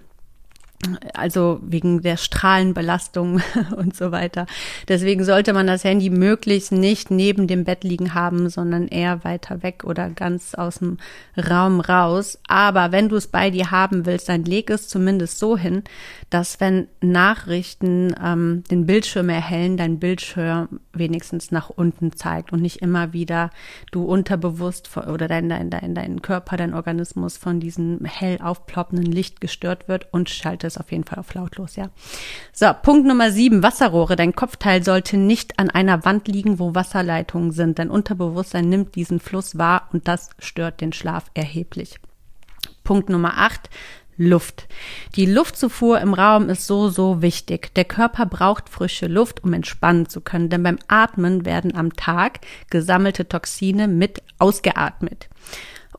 also 1.14 1.58
wegen 1.62 2.02
der 2.02 2.16
Strahlenbelastung 2.16 3.40
und 3.76 3.96
so 3.96 4.12
weiter. 4.12 4.46
Deswegen 4.88 5.24
sollte 5.24 5.52
man 5.52 5.66
das 5.66 5.84
Handy 5.84 6.10
möglichst 6.10 6.72
nicht 6.72 7.10
neben 7.10 7.46
dem 7.46 7.64
Bett 7.64 7.84
liegen 7.84 8.14
haben, 8.14 8.48
sondern 8.48 8.88
eher 8.88 9.24
weiter 9.24 9.62
weg 9.62 9.84
oder 9.84 10.10
ganz 10.10 10.54
aus 10.54 10.76
dem 10.76 10.98
Raum 11.36 11.80
raus. 11.80 12.38
Aber 12.46 12.92
wenn 12.92 13.08
du 13.08 13.16
es 13.16 13.26
bei 13.26 13.50
dir 13.50 13.70
haben 13.70 14.06
willst, 14.06 14.28
dann 14.28 14.44
leg 14.44 14.70
es 14.70 14.88
zumindest 14.88 15.38
so 15.38 15.56
hin, 15.56 15.82
dass 16.30 16.60
wenn 16.60 16.88
Nachrichten 17.00 18.14
ähm, 18.22 18.64
den 18.70 18.86
Bildschirm 18.86 19.28
erhellen, 19.28 19.76
dein 19.76 19.98
Bildschirm 19.98 20.80
wenigstens 20.92 21.50
nach 21.50 21.70
unten 21.70 22.12
zeigt 22.12 22.52
und 22.52 22.62
nicht 22.62 22.82
immer 22.82 23.12
wieder 23.12 23.50
du 23.92 24.04
unterbewusst 24.04 24.96
oder 24.96 25.28
dein, 25.28 25.48
dein, 25.48 25.70
dein, 25.70 25.94
dein 25.94 26.22
Körper, 26.22 26.56
dein 26.56 26.74
Organismus 26.74 27.36
von 27.36 27.60
diesem 27.60 28.04
hell 28.04 28.38
aufploppenden 28.42 29.10
Licht 29.10 29.40
gestört 29.40 29.88
wird 29.88 30.08
und 30.12 30.30
schaltet 30.66 30.72
es 30.72 30.78
auf 30.78 30.90
jeden 30.90 31.04
Fall 31.04 31.18
auf 31.18 31.34
lautlos, 31.34 31.76
ja. 31.76 31.90
So, 32.52 32.66
Punkt 32.82 33.06
Nummer 33.06 33.30
sieben, 33.30 33.62
Wasserrohre. 33.62 34.16
Dein 34.16 34.34
Kopfteil 34.34 34.82
sollte 34.82 35.16
nicht 35.16 35.58
an 35.58 35.70
einer 35.70 36.04
Wand 36.04 36.28
liegen, 36.28 36.58
wo 36.58 36.74
Wasserleitungen 36.74 37.52
sind. 37.52 37.78
Dein 37.78 37.90
Unterbewusstsein 37.90 38.68
nimmt 38.68 38.94
diesen 38.94 39.20
Fluss 39.20 39.58
wahr 39.58 39.88
und 39.92 40.08
das 40.08 40.30
stört 40.38 40.80
den 40.80 40.92
Schlaf 40.92 41.30
erheblich. 41.34 41.98
Punkt 42.84 43.08
Nummer 43.08 43.38
acht, 43.38 43.70
Luft. 44.18 44.66
Die 45.14 45.26
Luftzufuhr 45.26 46.00
im 46.00 46.14
Raum 46.14 46.48
ist 46.48 46.66
so, 46.66 46.88
so 46.88 47.20
wichtig. 47.20 47.74
Der 47.74 47.84
Körper 47.84 48.24
braucht 48.24 48.70
frische 48.70 49.08
Luft, 49.08 49.44
um 49.44 49.52
entspannen 49.52 50.08
zu 50.08 50.22
können, 50.22 50.48
denn 50.48 50.62
beim 50.62 50.78
Atmen 50.88 51.44
werden 51.44 51.76
am 51.76 51.92
Tag 51.96 52.40
gesammelte 52.70 53.28
Toxine 53.28 53.88
mit 53.88 54.22
ausgeatmet. 54.38 55.28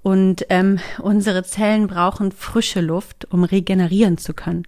Und 0.08 0.46
ähm, 0.48 0.80
unsere 1.00 1.44
Zellen 1.44 1.88
brauchen 1.88 2.32
frische 2.32 2.80
Luft, 2.80 3.28
um 3.30 3.44
regenerieren 3.44 4.18
zu 4.18 4.34
können. 4.34 4.64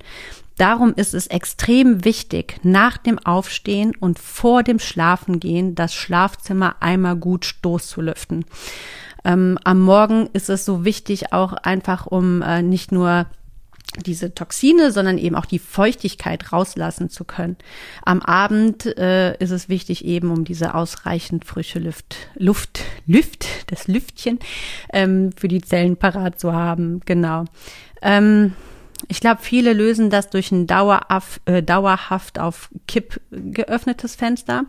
Darum 0.57 0.93
ist 0.93 1.13
es 1.13 1.27
extrem 1.27 2.03
wichtig, 2.03 2.59
nach 2.63 2.97
dem 2.97 3.17
Aufstehen 3.19 3.95
und 3.97 4.19
vor 4.19 4.63
dem 4.63 4.79
Schlafengehen 4.79 5.75
das 5.75 5.93
Schlafzimmer 5.93 6.75
einmal 6.81 7.15
gut 7.15 7.45
stoßzulüften. 7.45 8.43
Ähm, 9.23 9.57
am 9.63 9.79
Morgen 9.79 10.27
ist 10.33 10.49
es 10.49 10.65
so 10.65 10.83
wichtig, 10.83 11.31
auch 11.31 11.53
einfach 11.53 12.05
um 12.05 12.41
äh, 12.41 12.61
nicht 12.61 12.91
nur 12.91 13.25
diese 14.05 14.33
Toxine, 14.33 14.91
sondern 14.91 15.17
eben 15.17 15.35
auch 15.35 15.45
die 15.45 15.59
Feuchtigkeit 15.59 16.51
rauslassen 16.51 17.09
zu 17.09 17.23
können. 17.23 17.57
Am 18.03 18.21
Abend 18.21 18.85
äh, 18.85 19.35
ist 19.37 19.51
es 19.51 19.67
wichtig, 19.67 20.05
eben 20.05 20.31
um 20.31 20.45
diese 20.45 20.75
ausreichend 20.75 21.45
frische 21.45 21.79
Luft, 21.79 22.15
Luft, 22.35 22.81
Luft, 23.07 23.47
das 23.67 23.87
Lüftchen 23.87 24.39
ähm, 24.93 25.31
für 25.35 25.47
die 25.47 25.61
Zellen 25.61 25.97
parat 25.97 26.39
zu 26.39 26.53
haben. 26.53 27.01
Genau. 27.05 27.45
Ähm, 28.01 28.53
ich 29.07 29.21
glaube, 29.21 29.41
viele 29.41 29.73
lösen 29.73 30.09
das 30.09 30.29
durch 30.29 30.51
ein 30.51 30.67
dauerhaft, 30.67 31.41
äh, 31.45 31.63
dauerhaft 31.63 32.37
auf 32.37 32.69
Kipp 32.87 33.21
geöffnetes 33.31 34.15
Fenster. 34.15 34.65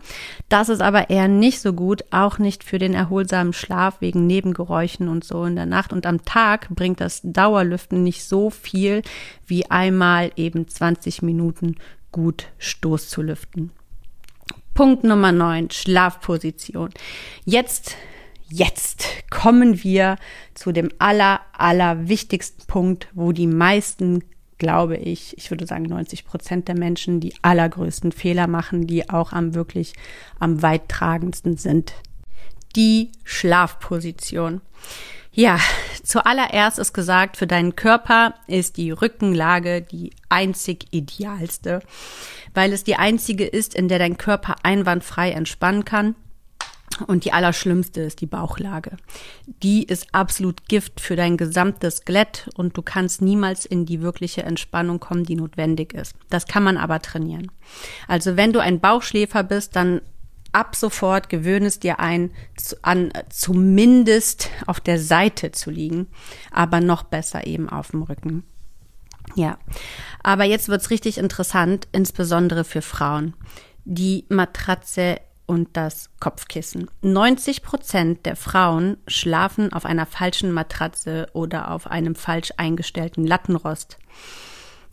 Das 0.47 0.69
ist 0.69 0.81
aber 0.81 1.09
eher 1.09 1.27
nicht 1.27 1.59
so 1.59 1.73
gut, 1.73 2.05
auch 2.11 2.37
nicht 2.39 2.63
für 2.63 2.79
den 2.79 2.93
erholsamen 2.93 3.53
Schlaf 3.53 3.99
wegen 3.99 4.27
Nebengeräuschen 4.27 5.09
und 5.09 5.25
so 5.25 5.43
in 5.43 5.55
der 5.55 5.65
Nacht. 5.65 5.91
Und 5.91 6.05
am 6.05 6.23
Tag 6.23 6.69
bringt 6.69 7.01
das 7.01 7.21
Dauerlüften 7.23 8.03
nicht 8.03 8.23
so 8.23 8.49
viel 8.49 9.01
wie 9.45 9.69
einmal 9.69 10.31
eben 10.37 10.67
20 10.67 11.21
Minuten 11.21 11.75
gut 12.11 12.47
Stoß 12.57 13.09
zu 13.09 13.21
lüften. 13.21 13.71
Punkt 14.73 15.03
Nummer 15.03 15.33
9, 15.33 15.69
Schlafposition. 15.71 16.89
Jetzt 17.43 17.97
jetzt 18.51 19.07
kommen 19.29 19.83
wir 19.83 20.17
zu 20.53 20.71
dem 20.71 20.89
aller, 20.99 21.41
aller 21.57 22.07
wichtigsten 22.07 22.65
Punkt, 22.67 23.07
wo 23.13 23.31
die 23.31 23.47
meisten, 23.47 24.23
glaube 24.57 24.97
ich, 24.97 25.37
ich 25.37 25.49
würde 25.49 25.65
sagen 25.65 25.85
90 25.85 26.25
Prozent 26.25 26.67
der 26.67 26.77
Menschen 26.77 27.19
die 27.19 27.33
allergrößten 27.41 28.11
Fehler 28.11 28.47
machen, 28.47 28.87
die 28.87 29.09
auch 29.09 29.31
am 29.31 29.55
wirklich 29.55 29.93
am 30.39 30.61
weittragendsten 30.61 31.57
sind. 31.57 31.93
Die 32.75 33.11
Schlafposition. 33.23 34.61
Ja, 35.33 35.59
zuallererst 36.03 36.77
ist 36.77 36.93
gesagt, 36.93 37.37
für 37.37 37.47
deinen 37.47 37.77
Körper 37.77 38.35
ist 38.47 38.75
die 38.75 38.91
Rückenlage 38.91 39.81
die 39.81 40.11
einzig 40.27 40.87
idealste, 40.91 41.81
weil 42.53 42.73
es 42.73 42.83
die 42.83 42.97
einzige 42.97 43.45
ist, 43.45 43.73
in 43.73 43.87
der 43.87 43.99
dein 43.99 44.17
Körper 44.17 44.55
einwandfrei 44.63 45.31
entspannen 45.31 45.85
kann 45.85 46.15
und 47.07 47.25
die 47.25 47.33
allerschlimmste 47.33 48.01
ist 48.01 48.21
die 48.21 48.27
Bauchlage. 48.27 48.97
Die 49.63 49.83
ist 49.83 50.13
absolut 50.13 50.67
Gift 50.67 50.99
für 50.99 51.15
dein 51.15 51.37
gesamtes 51.37 51.97
Skelett 51.97 52.49
und 52.55 52.77
du 52.77 52.81
kannst 52.81 53.21
niemals 53.21 53.65
in 53.65 53.85
die 53.85 54.01
wirkliche 54.01 54.43
Entspannung 54.43 54.99
kommen, 54.99 55.23
die 55.23 55.35
notwendig 55.35 55.93
ist. 55.93 56.15
Das 56.29 56.45
kann 56.45 56.63
man 56.63 56.77
aber 56.77 57.01
trainieren. 57.01 57.51
Also 58.07 58.37
wenn 58.37 58.53
du 58.53 58.59
ein 58.59 58.79
Bauchschläfer 58.79 59.43
bist, 59.43 59.75
dann 59.75 60.01
ab 60.51 60.75
sofort 60.75 61.29
gewöhne 61.29 61.67
es 61.67 61.79
dir 61.79 61.99
ein, 61.99 62.31
an 62.81 63.11
zumindest 63.29 64.49
auf 64.67 64.79
der 64.79 64.99
Seite 64.99 65.51
zu 65.51 65.71
liegen, 65.71 66.07
aber 66.51 66.81
noch 66.81 67.03
besser 67.03 67.47
eben 67.47 67.69
auf 67.69 67.91
dem 67.91 68.03
Rücken. 68.03 68.43
Ja, 69.35 69.57
aber 70.23 70.43
jetzt 70.43 70.67
wird's 70.67 70.89
richtig 70.89 71.17
interessant, 71.17 71.87
insbesondere 71.91 72.63
für 72.63 72.81
Frauen. 72.81 73.33
Die 73.85 74.25
Matratze 74.29 75.21
und 75.51 75.67
das 75.73 76.09
Kopfkissen. 76.21 76.89
90 77.01 77.61
Prozent 77.61 78.25
der 78.25 78.37
Frauen 78.37 78.95
schlafen 79.05 79.73
auf 79.73 79.83
einer 79.83 80.05
falschen 80.05 80.53
Matratze 80.53 81.27
oder 81.33 81.71
auf 81.71 81.87
einem 81.87 82.15
falsch 82.15 82.53
eingestellten 82.55 83.27
Lattenrost. 83.27 83.97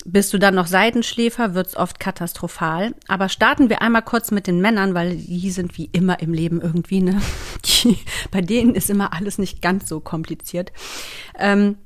Bist 0.05 0.33
du 0.33 0.39
dann 0.39 0.57
noch 0.57 0.67
Seitenschläfer, 0.67 1.55
wird's 1.55 1.77
oft 1.77 2.01
katastrophal. 2.01 2.97
Aber 3.07 3.29
starten 3.29 3.69
wir 3.69 3.83
einmal 3.83 4.03
kurz 4.03 4.33
mit 4.33 4.49
den 4.49 4.61
Männern, 4.61 4.95
weil 4.95 5.15
die 5.17 5.53
sind 5.53 5.79
wie 5.79 5.91
immer 5.93 6.19
im 6.19 6.33
Leben 6.33 6.61
irgendwie, 6.61 7.03
ne? 7.03 7.23
Die, 7.65 7.97
bei 8.33 8.41
denen 8.41 8.75
ist 8.75 8.91
immer 8.91 9.13
alles 9.13 9.39
nicht 9.39 9.63
ganz 9.63 9.89
so 9.89 10.01
kompliziert. 10.01 10.73
Ähm, 11.39 11.77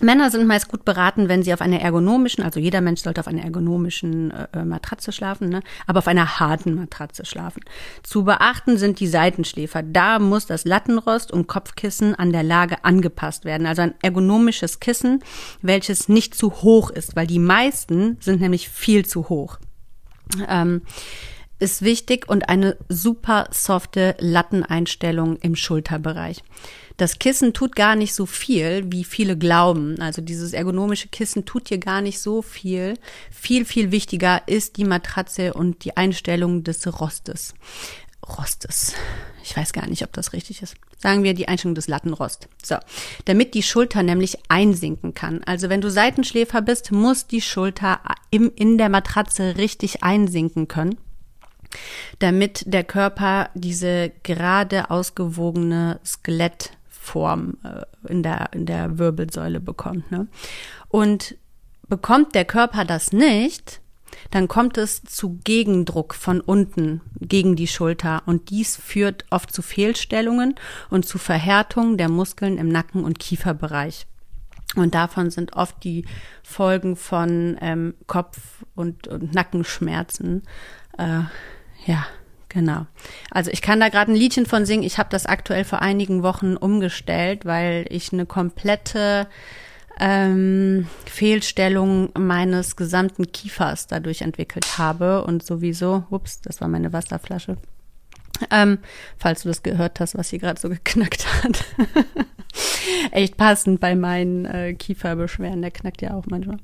Männer 0.00 0.30
sind 0.30 0.46
meist 0.46 0.68
gut 0.68 0.84
beraten, 0.84 1.28
wenn 1.28 1.42
sie 1.42 1.52
auf 1.52 1.60
einer 1.60 1.80
ergonomischen, 1.80 2.44
also 2.44 2.60
jeder 2.60 2.80
Mensch 2.80 3.02
sollte 3.02 3.20
auf 3.20 3.28
einer 3.28 3.42
ergonomischen 3.42 4.30
äh, 4.30 4.46
äh, 4.52 4.64
Matratze 4.64 5.12
schlafen, 5.12 5.48
ne? 5.48 5.62
aber 5.86 5.98
auf 5.98 6.08
einer 6.08 6.40
harten 6.40 6.74
Matratze 6.74 7.24
schlafen. 7.24 7.62
Zu 8.02 8.24
beachten 8.24 8.78
sind 8.78 9.00
die 9.00 9.06
Seitenschläfer. 9.06 9.82
Da 9.82 10.18
muss 10.18 10.46
das 10.46 10.64
Lattenrost 10.64 11.32
und 11.32 11.46
Kopfkissen 11.46 12.14
an 12.14 12.32
der 12.32 12.42
Lage 12.42 12.84
angepasst 12.84 13.44
werden. 13.44 13.66
Also 13.66 13.82
ein 13.82 13.94
ergonomisches 14.02 14.80
Kissen, 14.80 15.22
welches 15.62 16.08
nicht 16.08 16.34
zu 16.34 16.50
hoch 16.62 16.90
ist, 16.90 17.16
weil 17.16 17.26
die 17.26 17.38
meisten 17.38 18.16
sind 18.20 18.40
nämlich 18.40 18.68
viel 18.68 19.04
zu 19.04 19.28
hoch. 19.28 19.58
Ähm, 20.48 20.82
ist 21.60 21.82
wichtig 21.82 22.28
und 22.28 22.48
eine 22.48 22.76
super 22.88 23.48
softe 23.52 24.16
Latteneinstellung 24.18 25.36
im 25.36 25.54
Schulterbereich. 25.54 26.42
Das 26.96 27.18
Kissen 27.18 27.54
tut 27.54 27.76
gar 27.76 27.96
nicht 27.96 28.14
so 28.14 28.26
viel, 28.26 28.84
wie 28.92 29.04
viele 29.04 29.38
glauben. 29.38 30.00
Also 30.00 30.20
dieses 30.20 30.52
ergonomische 30.52 31.08
Kissen 31.08 31.46
tut 31.46 31.68
hier 31.68 31.78
gar 31.78 32.02
nicht 32.02 32.20
so 32.20 32.42
viel. 32.42 32.98
Viel, 33.30 33.64
viel 33.64 33.90
wichtiger 33.90 34.42
ist 34.46 34.76
die 34.76 34.84
Matratze 34.84 35.54
und 35.54 35.84
die 35.84 35.96
Einstellung 35.96 36.62
des 36.64 36.86
Rostes. 37.00 37.54
Rostes. 38.26 38.94
Ich 39.42 39.56
weiß 39.56 39.72
gar 39.72 39.86
nicht, 39.86 40.02
ob 40.02 40.12
das 40.12 40.34
richtig 40.34 40.60
ist. 40.60 40.74
Sagen 40.98 41.22
wir 41.22 41.32
die 41.32 41.48
Einstellung 41.48 41.74
des 41.74 41.88
Lattenrost. 41.88 42.48
So. 42.62 42.76
Damit 43.24 43.54
die 43.54 43.62
Schulter 43.62 44.02
nämlich 44.02 44.36
einsinken 44.48 45.14
kann. 45.14 45.42
Also 45.44 45.70
wenn 45.70 45.80
du 45.80 45.90
Seitenschläfer 45.90 46.60
bist, 46.60 46.92
muss 46.92 47.26
die 47.26 47.40
Schulter 47.40 48.00
im, 48.30 48.52
in 48.54 48.76
der 48.76 48.90
Matratze 48.90 49.56
richtig 49.56 50.02
einsinken 50.02 50.68
können 50.68 50.98
damit 52.18 52.64
der 52.66 52.84
Körper 52.84 53.50
diese 53.54 54.12
gerade 54.22 54.90
ausgewogene 54.90 56.00
Skelettform 56.04 57.58
äh, 57.64 58.10
in 58.10 58.22
der, 58.22 58.50
in 58.52 58.66
der 58.66 58.98
Wirbelsäule 58.98 59.60
bekommt. 59.60 60.10
Ne? 60.10 60.26
Und 60.88 61.36
bekommt 61.88 62.34
der 62.34 62.44
Körper 62.44 62.84
das 62.84 63.12
nicht, 63.12 63.80
dann 64.30 64.48
kommt 64.48 64.78
es 64.78 65.02
zu 65.02 65.38
Gegendruck 65.44 66.14
von 66.14 66.40
unten 66.40 67.00
gegen 67.20 67.56
die 67.56 67.66
Schulter 67.66 68.22
und 68.26 68.50
dies 68.50 68.76
führt 68.76 69.24
oft 69.30 69.52
zu 69.52 69.62
Fehlstellungen 69.62 70.54
und 70.90 71.06
zu 71.06 71.18
Verhärtung 71.18 71.96
der 71.96 72.08
Muskeln 72.08 72.58
im 72.58 72.68
Nacken- 72.68 73.04
und 73.04 73.18
Kieferbereich. 73.18 74.06
Und 74.76 74.94
davon 74.94 75.30
sind 75.30 75.54
oft 75.54 75.82
die 75.82 76.04
Folgen 76.42 76.94
von 76.94 77.56
ähm, 77.60 77.94
Kopf- 78.06 78.64
und, 78.76 79.08
und 79.08 79.34
Nackenschmerzen 79.34 80.42
äh, 80.96 81.22
ja, 81.86 82.06
genau. 82.48 82.86
Also 83.30 83.50
ich 83.50 83.62
kann 83.62 83.80
da 83.80 83.88
gerade 83.88 84.12
ein 84.12 84.16
Liedchen 84.16 84.46
von 84.46 84.66
singen. 84.66 84.82
Ich 84.82 84.98
habe 84.98 85.08
das 85.10 85.26
aktuell 85.26 85.64
vor 85.64 85.82
einigen 85.82 86.22
Wochen 86.22 86.56
umgestellt, 86.56 87.44
weil 87.44 87.86
ich 87.88 88.12
eine 88.12 88.26
komplette 88.26 89.26
ähm, 89.98 90.86
Fehlstellung 91.04 92.10
meines 92.18 92.76
gesamten 92.76 93.30
Kiefers 93.32 93.86
dadurch 93.86 94.22
entwickelt 94.22 94.78
habe 94.78 95.24
und 95.24 95.44
sowieso, 95.44 96.04
ups, 96.10 96.40
das 96.40 96.60
war 96.60 96.68
meine 96.68 96.92
Wasserflasche. 96.92 97.58
Ähm, 98.50 98.78
falls 99.18 99.42
du 99.42 99.48
das 99.48 99.62
gehört 99.62 100.00
hast, 100.00 100.16
was 100.16 100.30
hier 100.30 100.38
gerade 100.38 100.58
so 100.58 100.70
geknackt 100.70 101.26
hat. 101.44 101.64
Echt 103.10 103.36
passend 103.36 103.80
bei 103.80 103.94
meinen 103.94 104.46
äh, 104.46 104.72
Kieferbeschwerden, 104.72 105.60
der 105.60 105.70
knackt 105.70 106.00
ja 106.00 106.14
auch 106.14 106.24
manchmal. 106.26 106.58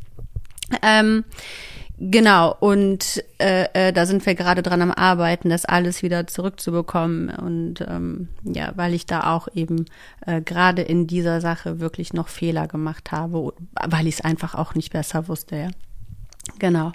Ähm, 0.82 1.25
Genau, 1.98 2.54
und 2.60 3.24
äh, 3.38 3.68
äh, 3.72 3.92
da 3.92 4.04
sind 4.04 4.26
wir 4.26 4.34
gerade 4.34 4.62
dran 4.62 4.82
am 4.82 4.90
Arbeiten, 4.90 5.48
das 5.48 5.64
alles 5.64 6.02
wieder 6.02 6.26
zurückzubekommen. 6.26 7.30
Und 7.30 7.80
ähm, 7.80 8.28
ja, 8.44 8.72
weil 8.76 8.92
ich 8.92 9.06
da 9.06 9.34
auch 9.34 9.48
eben 9.54 9.86
äh, 10.26 10.42
gerade 10.42 10.82
in 10.82 11.06
dieser 11.06 11.40
Sache 11.40 11.80
wirklich 11.80 12.12
noch 12.12 12.28
Fehler 12.28 12.68
gemacht 12.68 13.12
habe, 13.12 13.54
weil 13.88 14.06
ich 14.06 14.16
es 14.16 14.20
einfach 14.20 14.54
auch 14.54 14.74
nicht 14.74 14.92
besser 14.92 15.26
wusste, 15.28 15.56
ja. 15.56 15.68
Genau. 16.58 16.92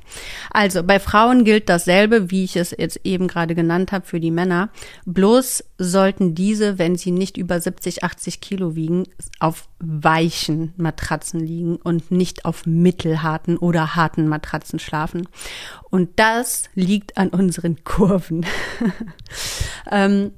Also 0.50 0.82
bei 0.82 1.00
Frauen 1.00 1.44
gilt 1.44 1.70
dasselbe, 1.70 2.32
wie 2.32 2.46
ich 2.46 2.56
es 2.56 2.72
jetzt 2.78 3.02
eben 3.04 3.28
gerade 3.28 3.54
genannt 3.54 3.92
habe, 3.92 4.06
für 4.06 4.20
die 4.20 4.32
Männer. 4.32 4.70
Bloß 5.06 5.64
sollten 5.78 6.36
diese, 6.36 6.80
wenn 6.80 6.96
sie 6.96 7.12
nicht 7.12 7.38
über 7.38 7.60
70, 7.60 8.04
80 8.04 8.42
Kilo 8.42 8.76
wiegen, 8.76 9.04
auf 9.40 9.68
weichen 9.80 10.74
Matratzen 10.78 11.40
liegen 11.40 11.76
und 11.76 12.12
nicht 12.12 12.46
auf 12.46 12.66
mittelharten 12.66 13.58
oder 13.58 13.96
harten 13.96 14.28
Matratzen 14.28 14.80
schlafen. 14.80 15.28
Und 15.90 16.12
das 16.18 16.70
liegt 16.74 17.18
an 17.18 17.30
unseren 17.30 17.84
Kurven. 17.84 18.46
ähm, 19.92 20.32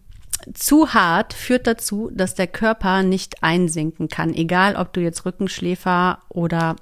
zu 0.54 0.94
hart 0.94 1.34
führt 1.34 1.68
dazu, 1.68 2.10
dass 2.14 2.36
der 2.36 2.48
Körper 2.48 3.04
nicht 3.04 3.44
einsinken 3.44 4.10
kann, 4.10 4.34
egal 4.34 4.76
ob 4.76 4.92
du 4.92 5.00
jetzt 5.00 5.26
Rückenschläfer 5.26 6.20
oder 6.28 6.76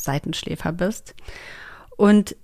Seitenschläfer 0.00 0.72
bist. 0.72 1.14
Und 1.96 2.36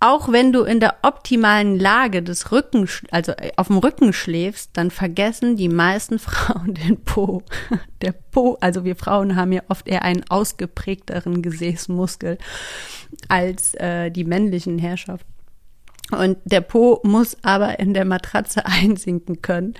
auch 0.00 0.30
wenn 0.30 0.52
du 0.52 0.62
in 0.62 0.78
der 0.78 0.98
optimalen 1.02 1.78
Lage 1.78 2.22
des 2.22 2.52
Rückens, 2.52 3.02
also 3.10 3.32
äh, 3.32 3.50
auf 3.56 3.66
dem 3.66 3.78
Rücken 3.78 4.12
schläfst, 4.12 4.70
dann 4.74 4.90
vergessen 4.90 5.56
die 5.56 5.68
meisten 5.68 6.18
Frauen 6.20 6.74
den 6.74 7.02
Po. 7.02 7.42
Der 8.02 8.12
Po, 8.12 8.56
also 8.60 8.84
wir 8.84 8.94
Frauen 8.94 9.34
haben 9.34 9.50
ja 9.50 9.62
oft 9.68 9.88
eher 9.88 10.02
einen 10.02 10.24
ausgeprägteren 10.28 11.42
Gesäßmuskel 11.42 12.38
als 13.26 13.74
äh, 13.74 14.10
die 14.10 14.24
männlichen 14.24 14.78
Herrschaften. 14.78 15.32
Und 16.12 16.38
der 16.44 16.60
Po 16.60 17.00
muss 17.02 17.36
aber 17.42 17.80
in 17.80 17.92
der 17.92 18.04
Matratze 18.04 18.64
einsinken 18.66 19.42
können. 19.42 19.74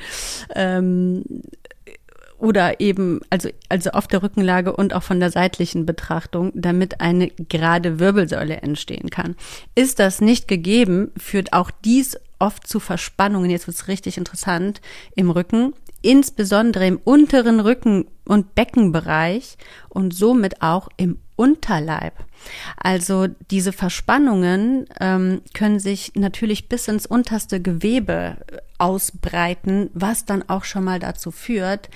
Ähm, 0.54 1.22
oder 2.38 2.80
eben, 2.80 3.20
also, 3.30 3.48
also 3.68 3.90
auf 3.90 4.06
der 4.06 4.22
Rückenlage 4.22 4.74
und 4.74 4.94
auch 4.94 5.02
von 5.02 5.20
der 5.20 5.30
seitlichen 5.30 5.86
Betrachtung, 5.86 6.52
damit 6.54 7.00
eine 7.00 7.28
gerade 7.28 7.98
Wirbelsäule 7.98 8.58
entstehen 8.58 9.10
kann. 9.10 9.36
Ist 9.74 9.98
das 9.98 10.20
nicht 10.20 10.48
gegeben, 10.48 11.10
führt 11.16 11.52
auch 11.52 11.70
dies 11.84 12.16
oft 12.38 12.66
zu 12.66 12.78
Verspannungen, 12.80 13.50
jetzt 13.50 13.66
wird's 13.66 13.88
richtig 13.88 14.16
interessant, 14.16 14.80
im 15.16 15.30
Rücken, 15.30 15.74
insbesondere 16.02 16.86
im 16.86 16.98
unteren 17.02 17.60
Rücken- 17.60 18.06
und 18.24 18.54
Beckenbereich 18.54 19.56
und 19.88 20.14
somit 20.14 20.62
auch 20.62 20.88
im 20.96 21.18
Unterleib. 21.34 22.14
Also 22.76 23.26
diese 23.50 23.72
Verspannungen 23.72 24.86
ähm, 25.00 25.42
können 25.54 25.80
sich 25.80 26.12
natürlich 26.14 26.68
bis 26.68 26.88
ins 26.88 27.06
unterste 27.06 27.60
Gewebe 27.60 28.36
ausbreiten, 28.78 29.90
was 29.94 30.24
dann 30.24 30.48
auch 30.48 30.64
schon 30.64 30.84
mal 30.84 31.00
dazu 31.00 31.30
führt, 31.30 31.88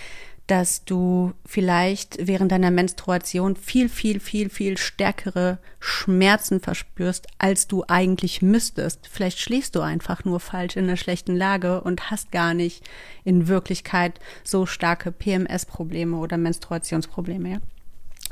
dass 0.53 0.85
du 0.85 1.33
vielleicht 1.47 2.27
während 2.27 2.53
deiner 2.53 2.71
Menstruation 2.71 3.57
viel, 3.57 3.89
viel, 3.89 4.21
viel, 4.21 4.51
viel 4.51 4.77
stärkere 4.77 5.57
Schmerzen 5.81 6.61
verspürst, 6.61 7.27
als 7.39 7.69
du 7.69 7.85
eigentlich 7.89 8.43
müsstest. 8.43 9.09
Vielleicht 9.11 9.41
schläfst 9.41 9.77
du 9.77 9.81
einfach 9.81 10.27
nur 10.27 10.41
falsch 10.41 10.77
in 10.77 10.85
einer 10.85 10.99
schlechten 10.99 11.35
Lage 11.35 11.81
und 11.81 12.11
hast 12.11 12.33
gar 12.33 12.53
nicht 12.53 12.87
in 13.25 13.49
Wirklichkeit 13.49 14.21
so 14.45 14.67
starke 14.67 15.11
PMS-Probleme 15.11 16.19
oder 16.19 16.37
Menstruationsprobleme. 16.37 17.49
Ja? 17.49 17.59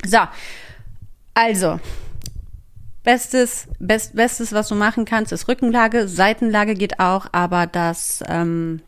So, 0.06 0.18
also 1.32 1.80
Bestes, 3.02 3.66
best, 3.78 4.14
Bestes, 4.14 4.52
was 4.52 4.68
du 4.68 4.74
machen 4.74 5.06
kannst, 5.06 5.32
ist 5.32 5.48
Rückenlage, 5.48 6.06
Seitenlage 6.06 6.74
geht 6.74 7.00
auch, 7.00 7.28
aber 7.32 7.66
das 7.66 8.22
ähm, 8.28 8.82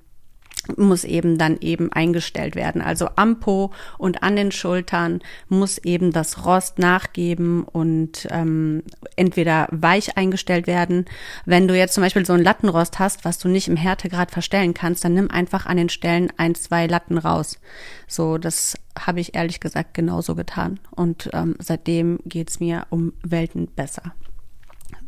muss 0.77 1.05
eben 1.05 1.39
dann 1.39 1.59
eben 1.61 1.93
eingestellt 1.93 2.55
werden. 2.55 2.83
Also 2.83 3.09
am 3.17 3.41
Po 3.41 3.73
und 3.99 4.23
an 4.23 4.37
den 4.37 4.53
Schultern 4.53 5.21
muss 5.49 5.79
eben 5.79 6.13
das 6.13 6.45
Rost 6.45 6.79
nachgeben 6.79 7.65
und 7.65 8.29
ähm, 8.31 8.83
entweder 9.17 9.69
weich 9.71 10.17
eingestellt 10.17 10.67
werden. 10.67 11.07
Wenn 11.45 11.69
du 11.69 11.77
jetzt 11.77 11.95
zum 11.95 12.03
Beispiel 12.03 12.25
so 12.25 12.33
ein 12.33 12.45
Lattenrost 12.45 12.99
hast, 12.99 13.25
was 13.25 13.39
du 13.39 13.49
nicht 13.49 13.69
im 13.69 13.77
Härtegrad 13.77 14.31
verstellen 14.31 14.75
kannst, 14.75 15.05
dann 15.05 15.15
nimm 15.15 15.31
einfach 15.31 15.67
an 15.67 15.77
den 15.77 15.89
Stellen 15.89 16.33
ein, 16.37 16.55
zwei 16.55 16.87
Latten 16.87 17.19
raus. 17.19 17.59
So, 18.07 18.39
das 18.39 18.77
habe 18.99 19.21
ich 19.21 19.35
ehrlich 19.35 19.61
gesagt 19.61 19.95
genauso 19.95 20.35
getan. 20.35 20.79
Und 20.91 21.31
ähm, 21.33 21.57
seitdem 21.59 22.21
geht's 22.25 22.61
mir 22.61 22.87
um 22.91 23.13
Welten 23.23 23.67
besser. 23.67 24.15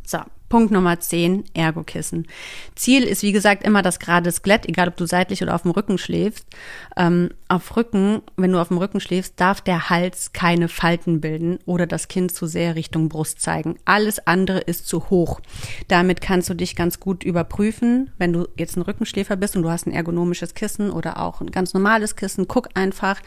So, 0.05 0.19
Punkt 0.49 0.71
Nummer 0.71 0.99
10, 0.99 1.45
Ergokissen. 1.53 2.27
Ziel 2.75 3.03
ist, 3.03 3.23
wie 3.23 3.31
gesagt, 3.31 3.63
immer 3.63 3.81
das 3.81 3.99
gerade 3.99 4.31
Skelett, 4.31 4.67
egal 4.67 4.87
ob 4.87 4.95
du 4.95 5.05
seitlich 5.05 5.41
oder 5.41 5.55
auf 5.55 5.63
dem 5.63 5.71
Rücken 5.71 5.97
schläfst. 5.97 6.45
Ähm, 6.97 7.31
auf 7.47 7.75
Rücken, 7.75 8.21
wenn 8.37 8.51
du 8.51 8.59
auf 8.59 8.67
dem 8.67 8.77
Rücken 8.77 8.99
schläfst, 8.99 9.39
darf 9.39 9.61
der 9.61 9.89
Hals 9.89 10.33
keine 10.33 10.67
Falten 10.67 11.21
bilden 11.21 11.59
oder 11.65 11.87
das 11.87 12.07
Kind 12.07 12.31
zu 12.31 12.45
sehr 12.45 12.75
Richtung 12.75 13.09
Brust 13.09 13.41
zeigen. 13.41 13.77
Alles 13.85 14.25
andere 14.27 14.59
ist 14.59 14.87
zu 14.87 15.09
hoch. 15.09 15.39
Damit 15.87 16.21
kannst 16.21 16.49
du 16.49 16.53
dich 16.53 16.75
ganz 16.75 16.99
gut 16.99 17.23
überprüfen. 17.23 18.11
Wenn 18.17 18.33
du 18.33 18.47
jetzt 18.57 18.77
ein 18.77 18.81
Rückenschläfer 18.81 19.35
bist 19.35 19.55
und 19.55 19.63
du 19.63 19.69
hast 19.69 19.87
ein 19.87 19.93
ergonomisches 19.93 20.53
Kissen 20.53 20.91
oder 20.91 21.19
auch 21.19 21.41
ein 21.41 21.51
ganz 21.51 21.73
normales 21.73 22.15
Kissen, 22.15 22.47
guck 22.47 22.69
einfach, 22.75 23.19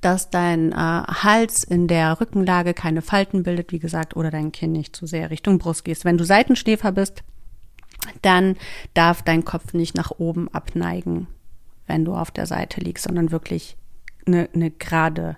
dass 0.00 0.30
dein 0.30 0.72
äh, 0.72 0.74
Hals 0.74 1.64
in 1.64 1.86
der 1.86 2.20
Rückenlage 2.20 2.74
keine 2.74 3.02
Falten 3.02 3.42
bildet, 3.42 3.72
wie 3.72 3.78
gesagt, 3.78 4.16
oder 4.16 4.30
dein 4.30 4.52
Kind 4.52 4.72
nicht 4.72 4.96
zu 4.96 5.06
sehr 5.06 5.30
Richtung 5.30 5.58
Brust 5.58 5.84
gehst. 5.84 6.04
Wenn 6.04 6.18
du 6.18 6.24
Seitenschläfer 6.62 6.92
bist, 6.92 7.22
dann 8.22 8.56
darf 8.94 9.22
dein 9.22 9.44
Kopf 9.44 9.74
nicht 9.74 9.94
nach 9.96 10.10
oben 10.10 10.48
abneigen, 10.48 11.26
wenn 11.86 12.04
du 12.04 12.14
auf 12.14 12.30
der 12.30 12.46
Seite 12.46 12.80
liegst, 12.80 13.04
sondern 13.04 13.30
wirklich 13.30 13.76
eine, 14.26 14.48
eine 14.54 14.70
gerade 14.70 15.36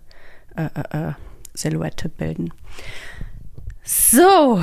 äh, 0.57 0.69
äh, 0.75 1.09
äh 1.09 1.13
Silhouette 1.57 2.09
bilden. 2.09 2.53
So, 3.85 4.63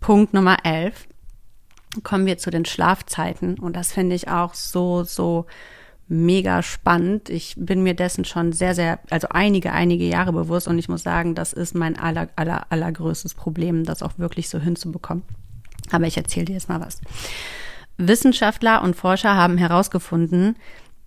Punkt 0.00 0.34
Nummer 0.34 0.58
11. 0.64 1.08
Kommen 2.02 2.26
wir 2.26 2.36
zu 2.36 2.50
den 2.50 2.66
Schlafzeiten. 2.66 3.58
Und 3.58 3.74
das 3.74 3.92
finde 3.92 4.14
ich 4.14 4.28
auch 4.28 4.52
so, 4.52 5.02
so 5.02 5.46
mega 6.08 6.62
spannend. 6.62 7.30
Ich 7.30 7.54
bin 7.56 7.82
mir 7.82 7.94
dessen 7.94 8.26
schon 8.26 8.52
sehr, 8.52 8.74
sehr, 8.74 8.98
also 9.08 9.28
einige, 9.30 9.72
einige 9.72 10.04
Jahre 10.04 10.34
bewusst 10.34 10.68
und 10.68 10.78
ich 10.78 10.90
muss 10.90 11.04
sagen, 11.04 11.34
das 11.34 11.54
ist 11.54 11.74
mein 11.74 11.98
aller, 11.98 12.28
aller, 12.36 12.70
allergrößtes 12.70 13.32
Problem, 13.32 13.84
das 13.84 14.02
auch 14.02 14.18
wirklich 14.18 14.50
so 14.50 14.58
hinzubekommen. 14.58 15.22
Aber 15.90 16.06
ich 16.06 16.16
erzähle 16.16 16.46
dir 16.46 16.54
jetzt 16.54 16.68
mal 16.68 16.80
was. 16.80 17.00
Wissenschaftler 17.96 18.82
und 18.82 18.96
Forscher 18.96 19.36
haben 19.36 19.58
herausgefunden, 19.58 20.56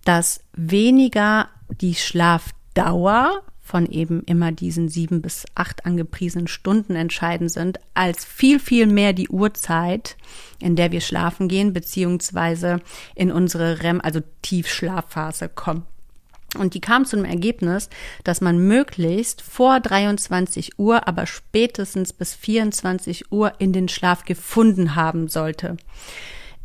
dass 0.04 0.40
weniger 0.54 1.48
die 1.80 1.94
Schlafdauer 1.94 3.42
von 3.68 3.84
eben 3.84 4.22
immer 4.22 4.50
diesen 4.50 4.88
sieben 4.88 5.20
bis 5.20 5.44
acht 5.54 5.84
angepriesenen 5.84 6.48
Stunden 6.48 6.96
entscheidend 6.96 7.52
sind, 7.52 7.78
als 7.92 8.24
viel, 8.24 8.58
viel 8.58 8.86
mehr 8.86 9.12
die 9.12 9.28
Uhrzeit, 9.28 10.16
in 10.58 10.74
der 10.74 10.90
wir 10.90 11.02
schlafen 11.02 11.48
gehen, 11.48 11.74
beziehungsweise 11.74 12.80
in 13.14 13.30
unsere 13.30 13.82
REM, 13.82 14.00
also 14.00 14.20
Tiefschlafphase 14.40 15.50
kommen. 15.50 15.84
Und 16.56 16.72
die 16.72 16.80
kam 16.80 17.04
zu 17.04 17.16
dem 17.16 17.26
Ergebnis, 17.26 17.90
dass 18.24 18.40
man 18.40 18.58
möglichst 18.58 19.42
vor 19.42 19.80
23 19.80 20.78
Uhr, 20.78 21.06
aber 21.06 21.26
spätestens 21.26 22.12
bis 22.14 22.34
24 22.34 23.30
Uhr 23.30 23.52
in 23.58 23.72
den 23.72 23.88
Schlaf 23.88 24.24
gefunden 24.24 24.94
haben 24.94 25.28
sollte. 25.28 25.76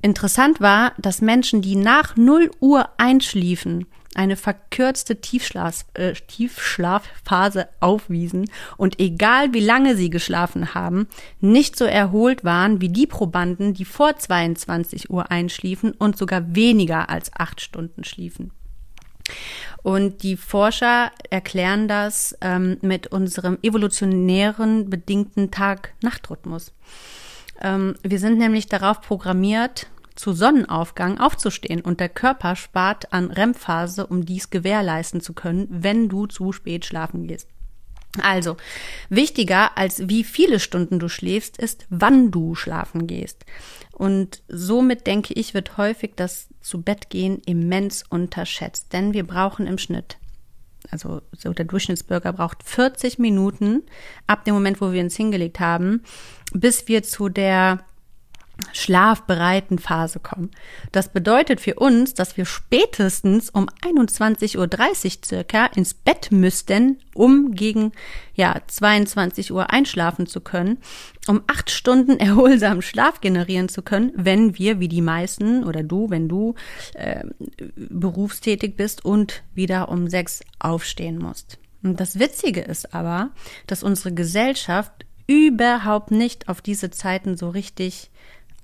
Interessant 0.01 0.61
war, 0.61 0.93
dass 0.97 1.21
Menschen, 1.21 1.61
die 1.61 1.75
nach 1.75 2.15
0 2.15 2.51
Uhr 2.59 2.89
einschliefen, 2.97 3.85
eine 4.15 4.35
verkürzte 4.35 5.21
Tiefschlaf, 5.21 5.85
äh, 5.95 6.13
Tiefschlafphase 6.13 7.67
aufwiesen 7.79 8.49
und 8.77 8.99
egal 8.99 9.53
wie 9.53 9.59
lange 9.59 9.95
sie 9.95 10.09
geschlafen 10.09 10.73
haben, 10.75 11.07
nicht 11.39 11.75
so 11.75 11.85
erholt 11.85 12.43
waren 12.43 12.79
wie 12.79 12.89
die 12.89 13.07
Probanden, 13.07 13.73
die 13.73 13.85
vor 13.85 14.15
22 14.17 15.09
Uhr 15.09 15.31
einschliefen 15.31 15.91
und 15.91 16.17
sogar 16.17 16.55
weniger 16.55 17.09
als 17.09 17.31
acht 17.33 17.61
Stunden 17.61 18.03
schliefen. 18.03 18.51
Und 19.81 20.23
die 20.23 20.37
Forscher 20.37 21.11
erklären 21.29 21.87
das 21.87 22.37
ähm, 22.41 22.77
mit 22.81 23.07
unserem 23.07 23.57
evolutionären 23.61 24.89
bedingten 24.89 25.51
Tag-Nacht-Rhythmus. 25.51 26.73
Ähm, 27.61 27.95
wir 28.01 28.19
sind 28.19 28.37
nämlich 28.37 28.67
darauf 28.67 29.01
programmiert, 29.01 29.87
zu 30.15 30.33
Sonnenaufgang 30.33 31.19
aufzustehen 31.19 31.81
und 31.81 31.99
der 31.99 32.09
Körper 32.09 32.55
spart 32.55 33.11
an 33.11 33.31
REM-Phase, 33.31 34.05
um 34.05 34.25
dies 34.25 34.49
gewährleisten 34.49 35.21
zu 35.21 35.33
können, 35.33 35.67
wenn 35.69 36.07
du 36.07 36.27
zu 36.27 36.51
spät 36.51 36.85
schlafen 36.85 37.27
gehst. 37.27 37.47
Also, 38.21 38.57
wichtiger 39.09 39.77
als 39.77 40.07
wie 40.07 40.23
viele 40.23 40.59
Stunden 40.59 40.99
du 40.99 41.09
schläfst, 41.09 41.57
ist, 41.57 41.87
wann 41.89 42.29
du 42.29 42.53
schlafen 42.53 43.07
gehst. 43.07 43.45
Und 43.91 44.43
somit 44.47 45.07
denke 45.07 45.33
ich, 45.33 45.53
wird 45.53 45.77
häufig 45.77 46.13
das 46.15 46.47
zu 46.61 46.81
Bett 46.81 47.09
gehen 47.09 47.41
immens 47.45 48.03
unterschätzt, 48.07 48.93
denn 48.93 49.13
wir 49.13 49.25
brauchen 49.25 49.67
im 49.67 49.77
Schnitt 49.77 50.17
also 50.91 51.21
so 51.31 51.53
der 51.53 51.65
Durchschnittsbürger 51.65 52.33
braucht 52.33 52.63
40 52.63 53.19
Minuten 53.19 53.83
ab 54.27 54.45
dem 54.45 54.53
Moment, 54.53 54.81
wo 54.81 54.91
wir 54.91 55.01
uns 55.01 55.15
hingelegt 55.15 55.59
haben, 55.59 56.03
bis 56.53 56.87
wir 56.87 57.03
zu 57.03 57.29
der 57.29 57.79
schlafbereiten 58.71 59.79
Phase 59.79 60.19
kommen. 60.19 60.51
Das 60.91 61.11
bedeutet 61.11 61.59
für 61.59 61.75
uns, 61.75 62.13
dass 62.13 62.37
wir 62.37 62.45
spätestens 62.45 63.49
um 63.49 63.67
21.30 63.83 64.57
Uhr 64.57 65.25
circa 65.25 65.65
ins 65.67 65.93
Bett 65.93 66.31
müssten, 66.31 66.99
um 67.15 67.51
gegen 67.53 67.91
ja 68.35 68.61
22 68.67 69.51
Uhr 69.51 69.71
einschlafen 69.71 70.27
zu 70.27 70.39
können, 70.39 70.77
um 71.27 71.41
acht 71.47 71.71
Stunden 71.71 72.19
erholsamen 72.19 72.81
Schlaf 72.81 73.21
generieren 73.21 73.69
zu 73.69 73.81
können, 73.81 74.11
wenn 74.15 74.57
wir, 74.57 74.79
wie 74.79 74.87
die 74.87 75.01
meisten 75.01 75.63
oder 75.63 75.83
du, 75.83 76.09
wenn 76.09 76.29
du 76.29 76.55
äh, 76.93 77.23
berufstätig 77.75 78.75
bist 78.75 79.03
und 79.03 79.43
wieder 79.55 79.89
um 79.89 80.07
sechs 80.07 80.41
aufstehen 80.59 81.17
musst. 81.17 81.57
Und 81.81 81.99
das 81.99 82.19
Witzige 82.19 82.61
ist 82.61 82.93
aber, 82.93 83.31
dass 83.67 83.83
unsere 83.83 84.13
Gesellschaft 84.13 85.05
überhaupt 85.27 86.11
nicht 86.11 86.49
auf 86.49 86.61
diese 86.61 86.91
Zeiten 86.91 87.37
so 87.37 87.49
richtig 87.49 88.09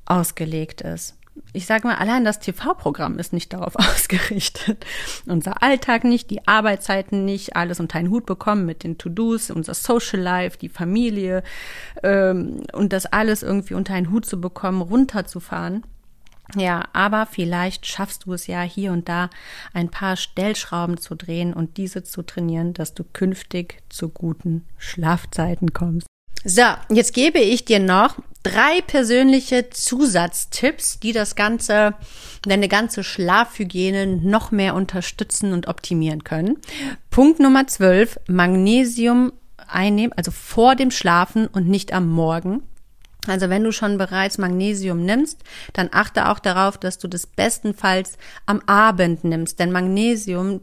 ausgelegt 0.10 0.82
ist. 0.82 1.16
Ich 1.54 1.66
sage 1.66 1.88
mal, 1.88 1.96
allein 1.96 2.26
das 2.26 2.40
TV-Programm 2.40 3.18
ist 3.18 3.34
nicht 3.34 3.54
darauf 3.54 3.76
ausgerichtet. 3.78 4.86
Unser 5.26 5.64
Alltag 5.64 6.04
nicht, 6.04 6.30
die 6.30 6.48
Arbeitszeiten 6.48 7.26
nicht, 7.26 7.56
alles 7.56 7.80
unter 7.80 7.98
einen 7.98 8.10
Hut 8.10 8.26
bekommen 8.26 8.66
mit 8.66 8.84
den 8.84 8.98
To-Dos, 8.98 9.50
unser 9.50 9.74
Social 9.74 10.20
Life, 10.20 10.58
die 10.58 10.70
Familie 10.70 11.44
ähm, 12.04 12.64
und 12.74 12.94
das 12.94 13.06
alles 13.06 13.44
irgendwie 13.44 13.76
unter 13.76 13.94
einen 13.94 14.12
Hut 14.12 14.26
zu 14.26 14.42
bekommen, 14.42 14.82
runterzufahren. 14.82 15.84
Ja, 16.56 16.86
aber 16.94 17.28
vielleicht 17.28 17.86
schaffst 17.86 18.26
du 18.26 18.34
es 18.34 18.48
ja 18.48 18.62
hier 18.62 18.92
und 18.92 19.08
da 19.08 19.30
ein 19.74 19.90
paar 19.90 20.18
Stellschrauben 20.18 20.98
zu 20.98 21.16
drehen 21.16 21.54
und 21.54 21.78
diese 21.78 22.04
zu 22.04 22.24
trainieren, 22.24 22.74
dass 22.74 22.96
du 22.96 23.04
künftig 23.04 23.84
zu 23.90 24.10
guten 24.10 24.66
Schlafzeiten 24.78 25.74
kommst. 25.74 26.08
So, 26.44 26.64
jetzt 26.90 27.14
gebe 27.14 27.40
ich 27.40 27.66
dir 27.66 27.80
noch 27.80 28.16
drei 28.44 28.82
persönliche 28.82 29.70
Zusatztipps, 29.70 31.00
die 31.00 31.12
das 31.12 31.36
Ganze, 31.36 31.96
deine 32.44 32.68
ganze 32.68 33.04
Schlafhygiene 33.04 34.08
noch 34.08 34.52
mehr 34.52 34.76
unterstützen 34.76 35.54
und 35.54 35.68
optimieren 35.68 36.24
können. 36.24 36.58
Punkt 37.10 37.40
Nummer 37.40 37.68
12, 37.68 38.20
Magnesium 38.28 39.34
einnehmen, 39.68 40.14
also 40.14 40.32
vor 40.32 40.76
dem 40.76 40.92
Schlafen 40.92 41.48
und 41.48 41.68
nicht 41.68 41.94
am 41.94 42.10
Morgen. 42.10 42.64
Also 43.30 43.50
wenn 43.50 43.64
du 43.64 43.72
schon 43.72 43.98
bereits 43.98 44.38
Magnesium 44.38 45.06
nimmst, 45.06 45.44
dann 45.74 45.90
achte 45.92 46.30
auch 46.30 46.40
darauf, 46.40 46.78
dass 46.78 46.98
du 46.98 47.08
das 47.08 47.28
bestenfalls 47.28 48.18
am 48.46 48.62
Abend 48.66 49.24
nimmst, 49.24 49.60
denn 49.60 49.72
Magnesium 49.72 50.62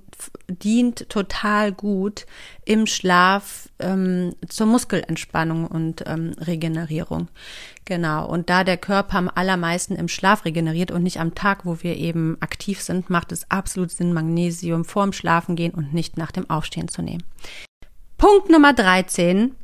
dient 0.48 1.08
total 1.08 1.72
gut 1.72 2.26
im 2.64 2.86
Schlaf 2.86 3.68
ähm, 3.78 4.34
zur 4.48 4.66
Muskelentspannung 4.66 5.66
und 5.66 6.04
ähm, 6.06 6.34
Regenerierung. 6.38 7.28
Genau. 7.84 8.26
Und 8.26 8.50
da 8.50 8.64
der 8.64 8.76
Körper 8.76 9.18
am 9.18 9.30
allermeisten 9.32 9.94
im 9.94 10.08
Schlaf 10.08 10.44
regeneriert 10.44 10.90
und 10.90 11.02
nicht 11.02 11.20
am 11.20 11.34
Tag, 11.34 11.66
wo 11.66 11.82
wir 11.82 11.96
eben 11.96 12.36
aktiv 12.40 12.80
sind, 12.80 13.10
macht 13.10 13.32
es 13.32 13.50
absolut 13.50 13.90
Sinn, 13.90 14.12
Magnesium 14.12 14.84
vorm 14.84 15.12
Schlafen 15.12 15.54
gehen 15.56 15.74
und 15.74 15.94
nicht 15.94 16.16
nach 16.16 16.32
dem 16.32 16.48
Aufstehen 16.48 16.88
zu 16.88 17.02
nehmen. 17.02 17.22
Punkt 18.18 18.50
Nummer 18.50 18.72
13 18.72 19.54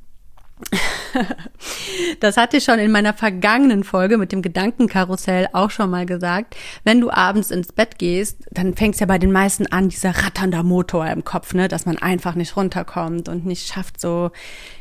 das 2.20 2.36
hatte 2.36 2.56
ich 2.56 2.64
schon 2.64 2.78
in 2.78 2.90
meiner 2.90 3.14
vergangenen 3.14 3.84
Folge 3.84 4.18
mit 4.18 4.32
dem 4.32 4.42
Gedankenkarussell 4.42 5.48
auch 5.52 5.70
schon 5.70 5.90
mal 5.90 6.06
gesagt. 6.06 6.56
Wenn 6.84 7.00
du 7.00 7.10
abends 7.10 7.50
ins 7.50 7.72
Bett 7.72 7.98
gehst, 7.98 8.44
dann 8.50 8.74
fängt 8.74 8.94
es 8.94 9.00
ja 9.00 9.06
bei 9.06 9.18
den 9.18 9.32
meisten 9.32 9.66
an, 9.66 9.88
dieser 9.88 10.10
ratternder 10.10 10.62
Motor 10.62 11.06
im 11.08 11.24
Kopf, 11.24 11.54
ne, 11.54 11.68
dass 11.68 11.86
man 11.86 11.98
einfach 11.98 12.34
nicht 12.34 12.56
runterkommt 12.56 13.28
und 13.28 13.46
nicht 13.46 13.66
schafft, 13.66 14.00
so 14.00 14.30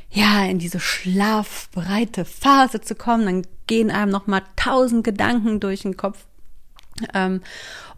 ja, 0.09 0.45
in 0.45 0.59
diese 0.59 0.79
schlafbereite 0.79 2.25
Phase 2.25 2.81
zu 2.81 2.95
kommen. 2.95 3.25
Dann 3.25 3.47
gehen 3.67 3.91
einem 3.91 4.11
nochmal 4.11 4.43
tausend 4.57 5.03
Gedanken 5.03 5.59
durch 5.59 5.83
den 5.83 5.95
Kopf. 5.95 6.25
Ähm, 7.13 7.41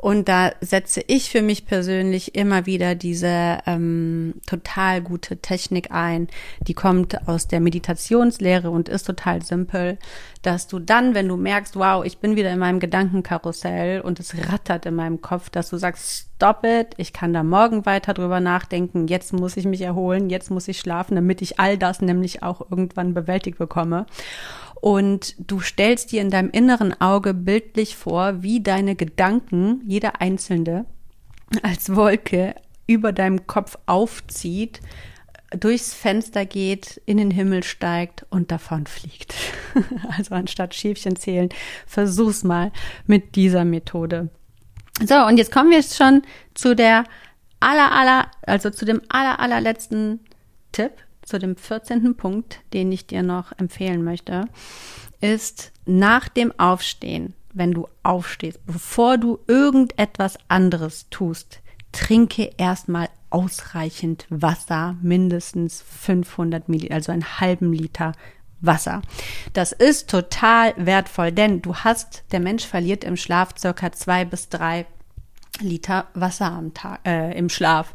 und 0.04 0.28
da 0.28 0.52
setze 0.60 1.02
ich 1.08 1.30
für 1.30 1.42
mich 1.42 1.66
persönlich 1.66 2.36
immer 2.36 2.66
wieder 2.66 2.94
diese 2.94 3.60
ähm, 3.66 4.34
total 4.46 5.02
gute 5.02 5.38
Technik 5.38 5.92
ein. 5.92 6.28
Die 6.68 6.74
kommt 6.74 7.26
aus 7.26 7.48
der 7.48 7.62
Meditationslehre 7.62 8.70
und 8.70 8.90
ist 8.90 9.06
total 9.06 9.44
simpel, 9.44 9.98
dass 10.42 10.68
du 10.68 10.80
dann, 10.80 11.16
wenn 11.16 11.30
du 11.30 11.38
merkst, 11.38 11.78
wow, 11.78 12.04
ich 12.04 12.18
bin 12.18 12.36
wieder 12.36 12.52
in 12.52 12.60
meinem 12.60 12.82
Gedankenkarussell 12.82 14.02
und 14.02 14.20
es 14.20 14.36
rattert 14.52 14.86
in 14.86 14.96
meinem 14.96 15.22
Kopf, 15.22 15.50
dass 15.50 15.70
du 15.70 15.78
sagst, 15.78 16.28
stop 16.36 16.66
it, 16.66 16.88
ich 16.98 17.14
kann 17.14 17.32
da 17.32 17.42
morgen 17.42 17.86
weiter 17.86 18.14
drüber 18.14 18.42
nachdenken, 18.42 19.08
jetzt 19.08 19.32
muss 19.32 19.56
ich 19.56 19.64
mich 19.64 19.80
erholen, 19.80 20.30
jetzt 20.30 20.52
muss 20.52 20.68
ich 20.68 20.80
schlafen, 20.80 21.16
damit 21.16 21.42
ich 21.42 21.62
all 21.62 21.78
das 21.78 22.02
nämlich 22.02 22.44
auch 22.44 22.60
irgendwann 22.70 23.14
bewältigt 23.14 23.58
bekomme 23.58 24.06
und 24.84 25.36
du 25.38 25.62
stellst 25.62 26.12
dir 26.12 26.22
in 26.22 26.30
deinem 26.30 26.50
inneren 26.50 27.00
Auge 27.00 27.34
bildlich 27.34 27.96
vor, 27.96 28.44
wie 28.44 28.60
deine 28.60 28.98
Gedanken, 28.98 29.82
jeder 29.94 30.22
einzelne, 30.22 30.86
als 31.62 31.96
Wolke 31.96 32.56
über 32.88 33.12
deinem 33.12 33.46
Kopf 33.46 33.78
aufzieht, 33.86 34.82
durchs 35.52 35.94
Fenster 35.94 36.46
geht, 36.46 37.00
in 37.06 37.18
den 37.18 37.30
Himmel 37.30 37.64
steigt 37.64 38.26
und 38.30 38.52
davon 38.52 38.88
fliegt. 38.88 39.36
Also 40.18 40.36
anstatt 40.36 40.76
Schäfchen 40.76 41.16
zählen, 41.16 41.50
versuch's 41.88 42.44
mal 42.44 42.72
mit 43.08 43.36
dieser 43.36 43.66
Methode. 43.66 44.30
So, 45.04 45.16
und 45.26 45.38
jetzt 45.38 45.52
kommen 45.52 45.72
wir 45.72 45.82
schon 45.82 46.22
zu 46.54 46.76
der 46.76 47.06
aller, 47.60 47.92
aller, 47.92 48.32
also 48.44 48.70
zu 48.70 48.86
dem 48.86 49.02
aller, 49.10 49.40
allerletzten 49.40 50.20
Tipp, 50.72 50.92
zu 51.24 51.40
dem 51.40 51.56
14. 51.56 52.16
Punkt, 52.16 52.60
den 52.74 52.92
ich 52.92 53.08
dir 53.08 53.24
noch 53.24 53.52
empfehlen 53.58 54.04
möchte, 54.04 54.46
ist 55.22 55.72
nach 55.86 56.30
dem 56.30 56.52
Aufstehen, 56.60 57.34
wenn 57.54 57.72
du 57.72 57.88
aufstehst, 58.04 58.66
bevor 58.66 59.18
du 59.18 59.40
irgendetwas 59.48 60.38
anderes 60.48 61.08
tust, 61.10 61.62
trinke 61.92 62.52
erstmal 62.58 63.10
ausreichend 63.30 64.26
Wasser, 64.30 64.96
mindestens 65.02 65.82
500 65.82 66.70
Milliliter, 66.70 66.96
also 66.96 67.12
einen 67.12 67.40
halben 67.40 67.74
Liter 67.74 68.14
Wasser. 68.62 69.02
Das 69.54 69.72
ist 69.74 70.10
total 70.10 70.74
wertvoll, 70.78 71.32
denn 71.32 71.62
du 71.62 71.76
hast, 71.76 72.24
der 72.32 72.40
Mensch 72.40 72.66
verliert 72.66 73.04
im 73.04 73.18
Schlaf 73.18 73.50
circa 73.58 73.92
zwei 73.92 74.26
bis 74.26 74.50
drei 74.50 74.86
Liter 75.60 76.08
Wasser 76.16 76.52
am 76.52 76.74
Tag 76.74 77.02
äh, 77.06 77.38
im 77.38 77.48
Schlaf 77.48 77.94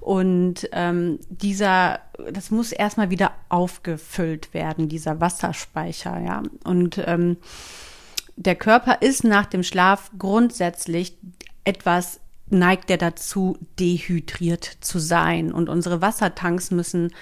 und 0.00 0.68
ähm, 0.72 1.18
dieser 1.28 1.98
das 2.30 2.52
muss 2.52 2.70
erstmal 2.70 3.10
wieder 3.10 3.32
aufgefüllt 3.48 4.54
werden 4.54 4.88
dieser 4.88 5.20
Wasserspeicher 5.20 6.20
ja 6.20 6.42
und 6.62 7.02
ähm, 7.04 7.38
der 8.40 8.56
Körper 8.56 9.02
ist 9.02 9.22
nach 9.22 9.44
dem 9.44 9.62
Schlaf 9.62 10.10
grundsätzlich 10.18 11.18
etwas 11.64 12.20
neigt 12.48 12.90
er 12.90 12.96
dazu, 12.96 13.58
dehydriert 13.78 14.64
zu 14.80 14.98
sein. 14.98 15.52
Und 15.52 15.68
unsere 15.68 16.00
Wassertanks 16.00 16.70
müssen 16.70 17.12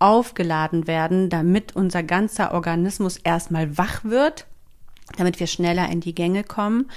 aufgeladen 0.00 0.88
werden, 0.88 1.30
damit 1.30 1.76
unser 1.76 2.02
ganzer 2.02 2.52
Organismus 2.52 3.16
erstmal 3.16 3.78
wach 3.78 4.04
wird 4.04 4.46
damit 5.16 5.38
wir 5.38 5.46
schneller 5.46 5.88
in 5.88 6.00
die 6.00 6.14
Gänge 6.14 6.42
kommen. 6.42 6.90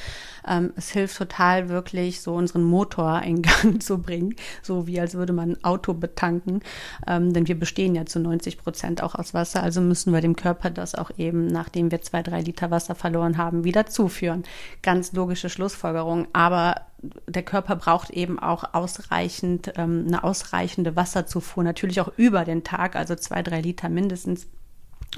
Ähm, 0.48 0.74
es 0.76 0.90
hilft 0.90 1.18
total 1.18 1.70
wirklich, 1.70 2.22
so 2.22 2.34
unseren 2.34 2.64
Motor 2.64 3.22
in 3.22 3.42
Gang 3.44 3.82
zu 3.82 4.00
bringen, 4.00 4.36
so 4.62 4.88
wie 4.88 5.00
als 5.00 5.14
würde 5.14 5.34
man 5.34 5.52
ein 5.52 5.64
Auto 5.64 5.94
betanken, 5.94 6.62
ähm, 7.08 7.34
denn 7.34 7.48
wir 7.48 7.60
bestehen 7.60 7.96
ja 7.96 8.06
zu 8.06 8.20
90 8.20 8.58
Prozent 8.58 9.04
auch 9.04 9.16
aus 9.16 9.34
Wasser, 9.34 9.62
also 9.62 9.82
müssen 9.82 10.12
wir 10.14 10.22
dem 10.22 10.36
Körper 10.36 10.70
das 10.70 10.96
auch 10.96 11.12
eben, 11.18 11.48
nachdem 11.48 11.92
wir 11.92 12.02
zwei, 12.02 12.24
drei 12.24 12.42
Liter 12.42 12.72
Wasser 12.72 12.96
verloren 12.96 13.38
haben, 13.38 13.64
wieder 13.64 13.86
zuführen. 13.86 14.44
Ganz 14.82 15.14
logische 15.14 15.50
Schlussfolgerung, 15.50 16.28
aber 16.34 16.76
der 17.28 17.44
Körper 17.44 17.76
braucht 17.76 18.10
eben 18.10 18.40
auch 18.40 18.74
ausreichend, 18.74 19.74
ähm, 19.78 20.06
eine 20.08 20.24
ausreichende 20.24 20.96
Wasserzufuhr, 20.96 21.64
natürlich 21.64 22.02
auch 22.02 22.12
über 22.18 22.44
den 22.44 22.64
Tag, 22.64 22.96
also 22.96 23.16
zwei, 23.16 23.44
drei 23.44 23.62
Liter 23.62 23.88
mindestens 23.88 24.48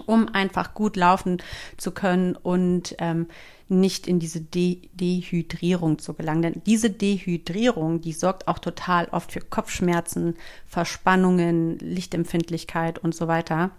um 0.05 0.27
einfach 0.29 0.73
gut 0.73 0.95
laufen 0.95 1.41
zu 1.77 1.91
können 1.91 2.35
und 2.35 2.95
ähm, 2.99 3.27
nicht 3.67 4.05
in 4.07 4.19
diese 4.19 4.41
De 4.41 4.81
Dehydrierung 4.93 5.99
zu 5.99 6.13
gelangen. 6.13 6.41
Denn 6.41 6.61
diese 6.65 6.89
Dehydrierung, 6.89 8.01
die 8.01 8.13
sorgt 8.13 8.47
auch 8.47 8.59
total 8.59 9.07
oft 9.11 9.31
für 9.31 9.39
Kopfschmerzen, 9.39 10.35
Verspannungen, 10.67 11.79
Lichtempfindlichkeit 11.79 12.99
und 12.99 13.15
so 13.15 13.27
weiter. 13.27 13.71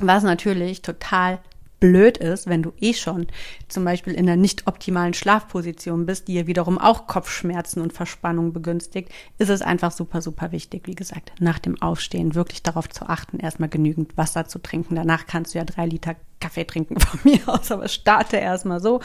Was 0.00 0.22
natürlich 0.22 0.82
total 0.82 1.40
blöd 1.80 2.18
ist, 2.18 2.46
wenn 2.46 2.62
du 2.62 2.72
eh 2.80 2.92
schon 2.92 3.26
zum 3.68 3.84
Beispiel 3.84 4.12
in 4.12 4.28
einer 4.28 4.36
nicht 4.36 4.66
optimalen 4.66 5.14
Schlafposition 5.14 6.06
bist, 6.06 6.28
die 6.28 6.34
ja 6.34 6.46
wiederum 6.46 6.78
auch 6.78 7.06
Kopfschmerzen 7.06 7.80
und 7.80 7.92
Verspannung 7.92 8.52
begünstigt, 8.52 9.10
ist 9.38 9.48
es 9.48 9.62
einfach 9.62 9.90
super, 9.90 10.22
super 10.22 10.52
wichtig, 10.52 10.86
wie 10.86 10.94
gesagt, 10.94 11.32
nach 11.40 11.58
dem 11.58 11.80
Aufstehen 11.80 12.34
wirklich 12.34 12.62
darauf 12.62 12.88
zu 12.88 13.08
achten, 13.08 13.40
erstmal 13.40 13.68
genügend 13.70 14.16
Wasser 14.16 14.46
zu 14.46 14.60
trinken. 14.60 14.94
Danach 14.94 15.26
kannst 15.26 15.54
du 15.54 15.58
ja 15.58 15.64
drei 15.64 15.86
Liter 15.86 16.14
Kaffee 16.38 16.64
trinken 16.64 17.00
von 17.00 17.20
mir 17.24 17.40
aus, 17.46 17.72
aber 17.72 17.88
starte 17.88 18.36
erstmal 18.36 18.80
so, 18.80 19.00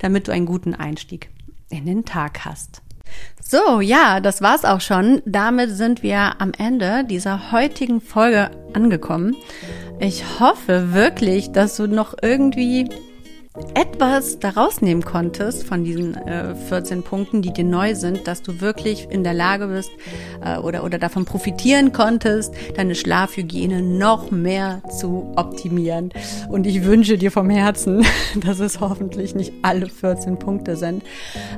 damit 0.00 0.28
du 0.28 0.32
einen 0.32 0.46
guten 0.46 0.74
Einstieg 0.74 1.30
in 1.70 1.86
den 1.86 2.04
Tag 2.04 2.44
hast. 2.44 2.82
So, 3.42 3.80
ja, 3.80 4.20
das 4.20 4.40
war's 4.40 4.64
auch 4.64 4.80
schon. 4.80 5.20
Damit 5.26 5.70
sind 5.70 6.02
wir 6.02 6.40
am 6.40 6.52
Ende 6.56 7.04
dieser 7.04 7.52
heutigen 7.52 8.00
Folge 8.00 8.50
angekommen. 8.72 9.36
Ich 10.04 10.40
hoffe 10.40 10.92
wirklich, 10.94 11.52
dass 11.52 11.76
du 11.76 11.86
noch 11.86 12.14
irgendwie 12.20 12.88
etwas 13.74 14.38
daraus 14.38 14.80
nehmen 14.80 15.04
konntest 15.04 15.64
von 15.64 15.84
diesen 15.84 16.16
äh, 16.16 16.54
14 16.54 17.02
Punkten, 17.02 17.42
die 17.42 17.52
dir 17.52 17.64
neu 17.64 17.94
sind, 17.94 18.26
dass 18.26 18.42
du 18.42 18.62
wirklich 18.62 19.08
in 19.10 19.24
der 19.24 19.34
Lage 19.34 19.66
bist 19.66 19.90
äh, 20.42 20.56
oder, 20.56 20.84
oder 20.84 20.98
davon 20.98 21.26
profitieren 21.26 21.92
konntest, 21.92 22.54
deine 22.76 22.94
Schlafhygiene 22.94 23.82
noch 23.82 24.30
mehr 24.30 24.82
zu 24.88 25.32
optimieren. 25.36 26.12
Und 26.48 26.66
ich 26.66 26.84
wünsche 26.84 27.18
dir 27.18 27.30
vom 27.30 27.50
Herzen, 27.50 28.06
dass 28.36 28.58
es 28.58 28.80
hoffentlich 28.80 29.34
nicht 29.34 29.52
alle 29.60 29.86
14 29.86 30.38
Punkte 30.38 30.76
sind. 30.76 31.02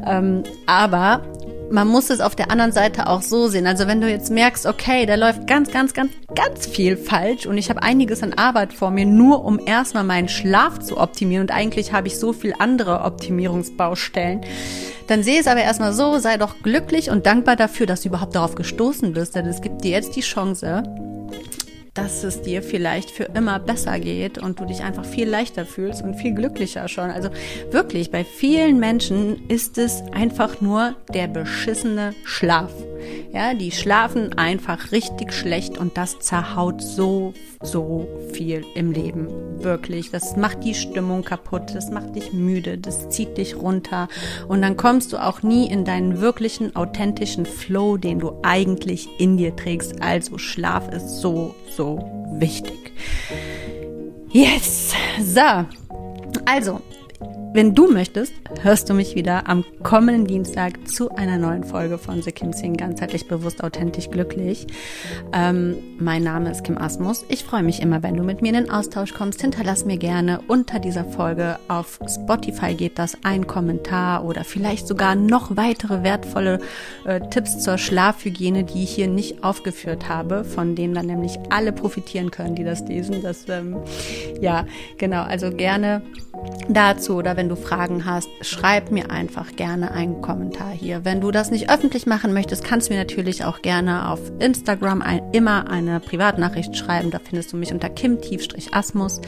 Ähm, 0.05 0.43
aber 0.67 1.23
man 1.71 1.89
muss 1.89 2.11
es 2.11 2.21
auf 2.21 2.37
der 2.37 2.51
anderen 2.51 2.73
Seite 2.73 3.09
auch 3.09 3.23
so 3.23 3.49
sehen. 3.49 3.67
Also 3.67 3.87
wenn 3.87 4.01
du 4.01 4.09
jetzt 4.09 4.31
merkst, 4.31 4.67
okay, 4.67 5.07
da 5.07 5.15
läuft 5.15 5.47
ganz, 5.47 5.71
ganz, 5.71 5.95
ganz, 5.95 6.13
ganz 6.35 6.67
viel 6.67 6.97
falsch 6.97 7.47
und 7.47 7.59
ich 7.59 7.71
habe 7.71 7.83
einiges 7.83 8.23
an 8.23 8.33
Arbeit 8.35 8.73
vor 8.73 8.91
mir, 8.91 9.07
nur 9.07 9.45
um 9.45 9.59
erstmal 9.65 10.05
meinen 10.05 10.29
Schlaf 10.29 10.79
zu 10.79 10.99
optimieren 10.99 11.43
und 11.43 11.51
eigentlich 11.51 11.84
habe 11.93 12.09
ich 12.09 12.19
so 12.19 12.33
viel 12.33 12.55
andere 12.59 13.01
Optimierungsbaustellen, 13.01 14.43
dann 15.07 15.23
sehe 15.23 15.41
es 15.41 15.47
aber 15.47 15.61
erstmal 15.61 15.93
so, 15.93 16.19
sei 16.19 16.37
doch 16.37 16.63
glücklich 16.63 17.11
und 17.11 17.27
dankbar 17.27 17.57
dafür, 17.57 17.87
dass 17.87 18.03
du 18.03 18.09
überhaupt 18.09 18.35
darauf 18.35 18.55
gestoßen 18.55 19.13
bist, 19.13 19.35
denn 19.35 19.47
es 19.47 19.61
gibt 19.61 19.85
dir 19.85 19.91
jetzt 19.91 20.17
die 20.17 20.23
Chance, 20.23 20.83
dass 21.95 22.25
es 22.25 22.43
dir 22.43 22.63
vielleicht 22.63 23.11
für 23.11 23.25
immer 23.25 23.61
besser 23.61 24.01
geht 24.01 24.39
und 24.39 24.59
du 24.59 24.65
dich 24.65 24.83
einfach 24.83 25.05
viel 25.05 25.29
leichter 25.29 25.65
fühlst 25.65 26.03
und 26.03 26.15
viel 26.15 26.35
glücklicher 26.35 26.89
schon. 26.89 27.11
Also 27.11 27.31
wirklich, 27.71 28.11
bei 28.11 28.25
vielen 28.25 28.81
Menschen 28.81 29.49
ist 29.49 29.79
es 29.79 30.03
einfach 30.13 30.61
nur 30.61 30.97
der 31.13 31.29
beschissene 31.29 32.15
Schlaf. 32.25 32.73
Ja, 33.33 33.55
die 33.55 33.71
schlafen 33.71 34.33
einfach 34.39 34.93
richtig 34.93 35.33
schlecht 35.33 35.79
und 35.79 35.97
das 35.97 36.21
zerhaut 36.21 36.81
so, 36.81 37.35
so 37.63 38.07
viel 38.33 38.65
im 38.75 38.93
Leben. 38.93 39.29
Wirklich. 39.59 40.11
Das 40.11 40.37
macht 40.37 40.65
die 40.65 40.75
Stimmung 40.75 41.25
kaputt, 41.25 41.75
das 41.75 41.91
macht 41.91 42.15
dich 42.17 42.33
müde, 42.33 42.79
das 42.79 43.09
zieht 43.09 43.37
dich 43.39 43.57
runter 43.57 44.09
und 44.49 44.63
dann 44.63 44.77
kommst 44.77 45.13
du 45.13 45.19
auch 45.19 45.43
nie 45.43 45.67
in 45.69 45.85
deinen 45.85 46.21
wirklichen, 46.21 46.77
authentischen 46.77 47.47
Flow, 47.47 47.97
den 47.97 48.19
du 48.19 48.39
eigentlich 48.43 49.09
in 49.19 49.37
dir 49.37 49.57
trägst. 49.57 50.01
Also 50.03 50.39
Schlaf 50.39 50.89
ist 50.89 51.21
so, 51.21 51.55
so 51.71 51.99
wichtig. 52.33 52.93
Yes! 54.31 54.93
So. 55.21 55.65
Also, 56.45 56.81
wenn 57.55 57.73
du 57.73 57.87
möchtest, 57.87 58.33
hörst 58.63 58.91
du 58.91 58.95
mich 58.95 59.15
wieder 59.15 59.49
am 59.49 59.65
kommenden 59.85 60.27
Dienstag 60.27 60.89
zu 60.89 61.11
einer 61.15 61.39
neuen 61.39 61.63
Folge 61.63 61.99
von 61.99 62.21
The 62.21 62.33
Kim 62.33 62.53
Sing, 62.53 62.77
ganzheitlich 62.77 63.29
bewusst, 63.29 63.63
authentisch, 63.63 64.11
glücklich. 64.11 64.67
Ähm, 65.33 65.77
mein 66.01 66.25
Name 66.25 66.51
ist 66.51 66.65
Kim 66.65 66.77
Asmus. 66.77 67.25
Ich 67.29 67.45
freue 67.45 67.63
mich 67.63 67.81
immer, 67.81 68.03
wenn 68.03 68.17
du 68.17 68.25
mit 68.25 68.43
mir 68.43 68.49
in 68.49 68.65
den 68.65 68.71
Austausch 68.71 69.15
kommst. 69.15 69.41
Hinterlass 69.41 69.85
mir 69.85 69.99
gerne 69.99 70.41
unter 70.49 70.81
dieser 70.81 71.05
Folge 71.05 71.61
auf 71.69 72.01
Spotify 72.09 72.75
geht 72.75 72.99
das 72.99 73.17
ein 73.23 73.47
Kommentar 73.47 74.25
oder 74.25 74.43
vielleicht 74.43 74.89
sogar 74.89 75.15
noch 75.15 75.57
weitere 75.57 76.03
wertvolle 76.03 76.59
äh, 77.05 77.21
Tipps 77.31 77.61
zur 77.61 77.79
Schlafhygiene, 77.79 78.65
die 78.65 78.83
ich 78.83 78.97
hier 78.97 79.07
nicht 79.07 79.45
aufgeführt 79.45 80.09
habe, 80.09 80.43
von 80.43 80.75
denen 80.75 80.95
dann 80.95 81.07
nämlich 81.07 81.39
alle 81.51 81.71
profitieren 81.71 82.33
können, 82.33 82.57
die 82.57 82.65
das 82.65 82.81
lesen. 82.89 83.23
Das, 83.23 83.49
ähm, 83.49 83.77
ja, 84.41 84.67
genau, 84.99 85.23
also 85.23 85.53
gerne 85.53 86.03
dazu 86.69 87.15
oder 87.15 87.37
wenn 87.37 87.44
du 87.49 87.57
Fragen 87.57 88.05
hast, 88.05 88.29
schreib 88.41 88.91
mir 88.91 89.11
einfach 89.11 89.57
gerne 89.57 89.93
einen 89.93 90.21
Kommentar 90.21 90.71
hier. 90.71 91.05
Wenn 91.05 91.21
du 91.21 91.31
das 91.31 91.51
nicht 91.51 91.71
öffentlich 91.71 92.07
machen 92.07 92.33
möchtest, 92.33 92.65
kannst 92.65 92.89
du 92.89 92.95
mir 92.95 93.01
natürlich 93.01 93.45
auch 93.45 93.63
gerne 93.63 94.09
auf 94.11 94.21
Instagram 94.39 95.03
ein, 95.03 95.23
immer 95.33 95.71
eine 95.71 96.01
Privatnachricht 96.01 96.77
schreiben. 96.77 97.11
Da 97.11 97.19
findest 97.19 97.53
du 97.53 97.57
mich 97.57 97.73
unter 97.73 97.89
kim-asmus. 97.89 99.21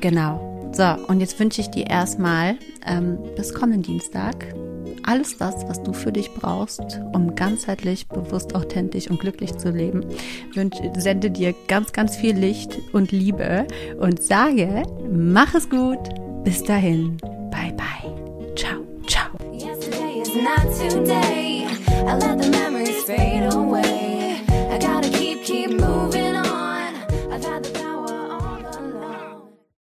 Genau. 0.00 0.70
So, 0.72 0.84
und 1.08 1.20
jetzt 1.20 1.38
wünsche 1.40 1.60
ich 1.60 1.70
dir 1.70 1.86
erstmal 1.86 2.56
ähm, 2.86 3.18
bis 3.36 3.54
kommenden 3.54 3.82
Dienstag 3.82 4.46
alles 5.06 5.38
das, 5.38 5.68
was 5.68 5.82
du 5.82 5.92
für 5.92 6.12
dich 6.12 6.32
brauchst, 6.32 7.00
um 7.12 7.34
ganzheitlich, 7.34 8.08
bewusst, 8.08 8.54
authentisch 8.54 9.08
und 9.08 9.20
glücklich 9.20 9.56
zu 9.56 9.70
leben. 9.70 10.04
Ich 10.54 11.02
sende 11.02 11.30
dir 11.30 11.54
ganz, 11.68 11.92
ganz 11.92 12.16
viel 12.16 12.36
Licht 12.36 12.78
und 12.92 13.12
Liebe 13.12 13.66
und 13.98 14.22
sage, 14.22 14.82
mach 15.10 15.54
es 15.54 15.70
gut. 15.70 16.25
Bis 16.46 16.62
dahin, 16.62 17.18
bye 17.50 17.74
bye. 17.74 18.06
Ciao, 18.54 18.86
ciao. 19.08 19.34